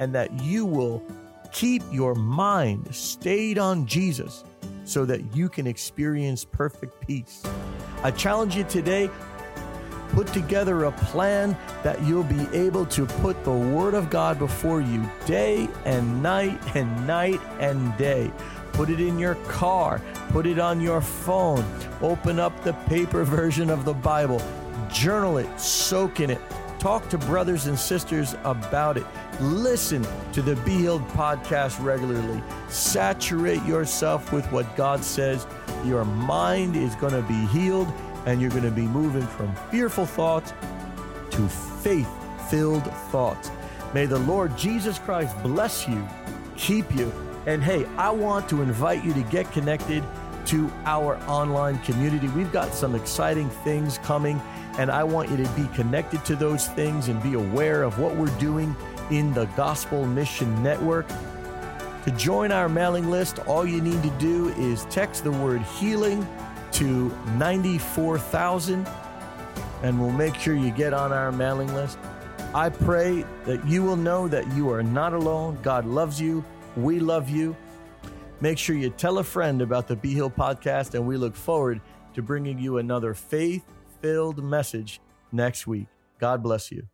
and 0.00 0.12
that 0.12 0.32
you 0.42 0.66
will 0.66 1.00
keep 1.52 1.84
your 1.92 2.16
mind 2.16 2.92
stayed 2.92 3.58
on 3.58 3.86
Jesus 3.86 4.42
so 4.84 5.04
that 5.04 5.36
you 5.36 5.48
can 5.48 5.68
experience 5.68 6.44
perfect 6.44 7.06
peace. 7.06 7.44
I 8.02 8.10
challenge 8.10 8.56
you 8.56 8.64
today 8.64 9.08
put 10.10 10.26
together 10.28 10.84
a 10.84 10.92
plan 10.92 11.56
that 11.82 12.02
you'll 12.02 12.24
be 12.24 12.46
able 12.52 12.86
to 12.86 13.06
put 13.06 13.44
the 13.44 13.52
Word 13.52 13.94
of 13.94 14.10
God 14.10 14.38
before 14.38 14.80
you 14.80 15.08
day 15.26 15.68
and 15.84 16.22
night 16.22 16.58
and 16.74 17.06
night 17.06 17.40
and 17.60 17.96
day. 17.96 18.30
Put 18.72 18.90
it 18.90 19.00
in 19.00 19.18
your 19.18 19.34
car, 19.46 20.00
put 20.28 20.46
it 20.46 20.58
on 20.58 20.80
your 20.80 21.00
phone, 21.00 21.64
open 22.00 22.38
up 22.38 22.62
the 22.62 22.72
paper 22.72 23.24
version 23.24 23.70
of 23.70 23.84
the 23.84 23.94
Bible, 23.94 24.40
journal 24.88 25.38
it, 25.38 25.60
soak 25.60 26.20
in 26.20 26.30
it, 26.30 26.40
talk 26.78 27.08
to 27.08 27.18
brothers 27.18 27.66
and 27.66 27.78
sisters 27.78 28.36
about 28.44 28.96
it. 28.96 29.04
Listen 29.40 30.06
to 30.32 30.42
the 30.42 30.56
Be 30.56 30.78
Healed 30.78 31.06
podcast 31.08 31.82
regularly. 31.82 32.42
Saturate 32.68 33.64
yourself 33.64 34.32
with 34.32 34.50
what 34.52 34.76
God 34.76 35.02
says. 35.02 35.46
Your 35.84 36.04
mind 36.04 36.76
is 36.76 36.94
going 36.96 37.12
to 37.12 37.22
be 37.22 37.46
healed, 37.46 37.92
and 38.28 38.42
you're 38.42 38.50
going 38.50 38.62
to 38.62 38.70
be 38.70 38.82
moving 38.82 39.26
from 39.26 39.54
fearful 39.70 40.04
thoughts 40.04 40.52
to 41.30 41.48
faith 41.48 42.08
filled 42.50 42.84
thoughts. 43.10 43.50
May 43.94 44.04
the 44.04 44.18
Lord 44.18 44.54
Jesus 44.56 44.98
Christ 44.98 45.34
bless 45.42 45.88
you, 45.88 46.06
keep 46.54 46.94
you, 46.94 47.10
and 47.46 47.64
hey, 47.64 47.86
I 47.96 48.10
want 48.10 48.46
to 48.50 48.60
invite 48.60 49.02
you 49.02 49.14
to 49.14 49.22
get 49.22 49.50
connected 49.52 50.04
to 50.46 50.70
our 50.84 51.16
online 51.26 51.78
community. 51.78 52.28
We've 52.28 52.52
got 52.52 52.74
some 52.74 52.94
exciting 52.94 53.48
things 53.48 53.96
coming, 53.98 54.38
and 54.78 54.90
I 54.90 55.04
want 55.04 55.30
you 55.30 55.38
to 55.38 55.48
be 55.50 55.66
connected 55.74 56.22
to 56.26 56.36
those 56.36 56.68
things 56.68 57.08
and 57.08 57.22
be 57.22 57.32
aware 57.32 57.82
of 57.82 57.98
what 57.98 58.14
we're 58.14 58.38
doing 58.38 58.76
in 59.10 59.32
the 59.32 59.46
Gospel 59.56 60.06
Mission 60.06 60.62
Network. 60.62 61.08
To 62.04 62.10
join 62.10 62.52
our 62.52 62.68
mailing 62.68 63.08
list, 63.08 63.38
all 63.40 63.66
you 63.66 63.80
need 63.80 64.02
to 64.02 64.10
do 64.18 64.48
is 64.50 64.84
text 64.86 65.24
the 65.24 65.32
word 65.32 65.62
healing 65.62 66.26
to 66.78 67.08
94,000 67.36 68.86
and 69.82 70.00
we'll 70.00 70.10
make 70.10 70.34
sure 70.34 70.54
you 70.54 70.70
get 70.70 70.92
on 70.92 71.12
our 71.12 71.30
mailing 71.32 71.72
list. 71.74 71.98
I 72.54 72.70
pray 72.70 73.24
that 73.44 73.66
you 73.66 73.82
will 73.82 73.96
know 73.96 74.28
that 74.28 74.50
you 74.52 74.70
are 74.70 74.82
not 74.82 75.12
alone. 75.12 75.58
God 75.62 75.84
loves 75.86 76.20
you. 76.20 76.44
We 76.76 77.00
love 77.00 77.28
you. 77.28 77.56
Make 78.40 78.58
sure 78.58 78.76
you 78.76 78.90
tell 78.90 79.18
a 79.18 79.24
friend 79.24 79.60
about 79.60 79.88
the 79.88 79.96
Be 79.96 80.14
Healed 80.14 80.36
podcast, 80.36 80.94
and 80.94 81.06
we 81.06 81.16
look 81.16 81.34
forward 81.34 81.80
to 82.14 82.22
bringing 82.22 82.58
you 82.58 82.78
another 82.78 83.12
faith 83.14 83.64
filled 84.00 84.42
message 84.42 85.00
next 85.32 85.66
week. 85.66 85.88
God 86.18 86.42
bless 86.42 86.70
you. 86.70 86.84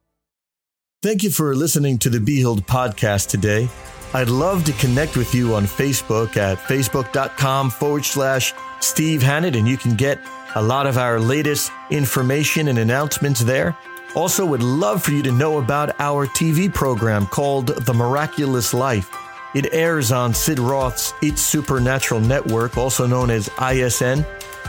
Thank 1.03 1.23
you 1.23 1.31
for 1.31 1.55
listening 1.55 1.99
to 1.99 2.09
the 2.09 2.21
Be 2.21 2.37
Healed 2.37 2.67
podcast 2.67 3.29
today. 3.29 3.69
I'd 4.17 4.29
love 4.29 4.63
to 4.67 4.73
connect 4.75 5.17
with 5.17 5.35
you 5.35 5.57
on 5.57 5.65
Facebook 5.65 6.37
at 6.37 6.57
facebook.com 6.59 7.69
forward 7.69 8.05
slash 8.05 8.55
Steve 8.79 9.21
Hannett, 9.25 9.57
and 9.57 9.67
you 9.67 9.77
can 9.77 9.97
get 9.97 10.21
a 10.55 10.63
lot 10.63 10.87
of 10.87 10.99
our 10.99 11.19
latest 11.19 11.73
information 11.91 12.69
and 12.69 12.79
announcements 12.79 13.41
there. 13.41 13.77
Also, 14.15 14.47
would 14.47 14.63
love 14.63 15.03
for 15.03 15.11
you 15.11 15.21
to 15.25 15.33
know 15.33 15.59
about 15.59 15.99
our 15.99 16.29
TV 16.29 16.73
program 16.73 17.27
called 17.27 17.67
The 17.67 17.93
Miraculous 17.93 18.73
Life. 18.73 19.13
It 19.53 19.75
airs 19.75 20.13
on 20.13 20.33
Sid 20.33 20.61
Roth's 20.61 21.13
It's 21.21 21.43
Supernatural 21.43 22.21
Network, 22.21 22.79
also 22.79 23.09
known 23.09 23.31
as 23.31 23.51
ISN. 23.61 24.25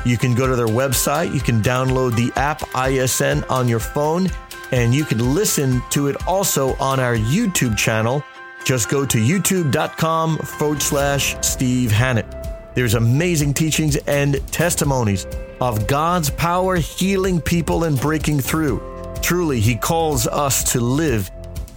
You 0.05 0.17
can 0.17 0.33
go 0.33 0.47
to 0.47 0.55
their 0.55 0.65
website, 0.65 1.31
you 1.35 1.39
can 1.39 1.61
download 1.61 2.15
the 2.15 2.33
app 2.35 2.63
ISN 2.75 3.43
on 3.43 3.67
your 3.67 3.79
phone, 3.79 4.27
and 4.71 4.91
you 4.91 5.05
can 5.05 5.35
listen 5.35 5.83
to 5.91 6.07
it 6.07 6.27
also 6.27 6.73
on 6.77 6.99
our 6.99 7.15
YouTube 7.15 7.77
channel. 7.77 8.23
Just 8.65 8.89
go 8.89 9.05
to 9.05 9.17
youtube.com 9.19 10.39
forward 10.39 10.81
slash 10.81 11.37
Steve 11.45 11.91
Hannett. 11.91 12.25
There's 12.73 12.95
amazing 12.95 13.53
teachings 13.53 13.95
and 14.07 14.45
testimonies 14.51 15.27
of 15.61 15.87
God's 15.87 16.31
power 16.31 16.75
healing 16.75 17.39
people 17.39 17.85
and 17.85 17.97
breaking 17.99 18.39
through. 18.41 18.81
Truly, 19.21 19.59
He 19.59 19.75
calls 19.75 20.27
us 20.27 20.73
to 20.73 20.79
live 20.79 21.29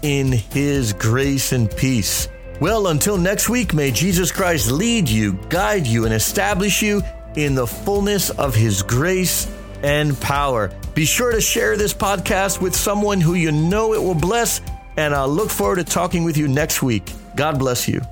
in 0.02 0.32
His 0.32 0.94
grace 0.94 1.52
and 1.52 1.70
peace. 1.70 2.28
Well, 2.60 2.88
until 2.88 3.18
next 3.18 3.48
week, 3.48 3.74
may 3.74 3.90
Jesus 3.90 4.32
Christ 4.32 4.70
lead 4.70 5.08
you, 5.08 5.34
guide 5.50 5.86
you, 5.86 6.06
and 6.06 6.14
establish 6.14 6.82
you 6.82 7.02
in 7.36 7.54
the 7.54 7.66
fullness 7.66 8.30
of 8.30 8.54
His 8.54 8.82
grace 8.82 9.46
and 9.82 10.18
power. 10.20 10.72
Be 10.94 11.04
sure 11.04 11.32
to 11.32 11.40
share 11.40 11.76
this 11.76 11.94
podcast 11.94 12.60
with 12.60 12.74
someone 12.74 13.20
who 13.20 13.34
you 13.34 13.52
know 13.52 13.92
it 13.94 14.02
will 14.02 14.14
bless, 14.14 14.60
and 14.98 15.14
I'll 15.14 15.28
look 15.28 15.48
forward 15.48 15.76
to 15.76 15.84
talking 15.84 16.24
with 16.24 16.36
you 16.36 16.48
next 16.48 16.82
week. 16.82 17.12
God 17.36 17.56
bless 17.56 17.86
you. 17.86 18.02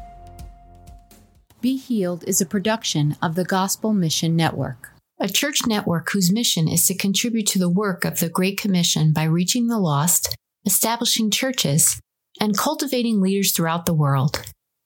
Be 1.61 1.77
Healed 1.77 2.23
is 2.29 2.41
a 2.41 2.47
production 2.47 3.17
of 3.21 3.35
the 3.35 3.45
Gospel 3.45 3.93
Mission 3.93 4.37
Network, 4.37 4.91
a 5.19 5.29
church 5.29 5.67
network 5.67 6.13
whose 6.13 6.33
mission 6.33 6.69
is 6.69 6.87
to 6.87 6.95
contribute 6.95 7.49
to 7.49 7.59
the 7.59 7.69
work 7.69 8.05
of 8.05 8.21
the 8.21 8.29
Great 8.29 8.57
Commission 8.57 9.13
by 9.13 9.25
reaching 9.25 9.67
the 9.67 9.81
lost, 9.81 10.37
establishing 10.65 11.29
churches, 11.29 12.01
and 12.41 12.57
cultivating 12.57 13.21
leaders 13.21 13.51
throughout 13.51 13.85
the 13.87 13.95
world. 13.95 14.45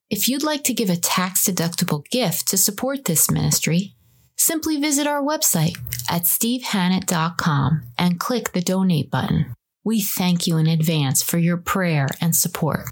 If 0.09 0.27
you'd 0.27 0.43
like 0.43 0.65
to 0.65 0.75
give 0.75 0.89
a 0.89 0.97
tax 0.97 1.45
deductible 1.45 2.09
gift 2.09 2.49
to 2.49 2.57
support 2.57 3.05
this 3.05 3.31
ministry, 3.31 3.95
simply 4.39 4.81
visit 4.81 5.07
our 5.07 5.23
website 5.23 5.77
at 6.09 6.23
stevehannett.com 6.23 7.83
and 7.99 8.19
click 8.19 8.53
the 8.53 8.63
donate 8.63 9.11
button. 9.11 9.55
We 9.83 10.03
thank 10.03 10.47
you 10.47 10.59
in 10.59 10.66
advance 10.66 11.23
for 11.23 11.38
your 11.38 11.57
prayer 11.57 12.07
and 12.21 12.37
support. 12.37 12.90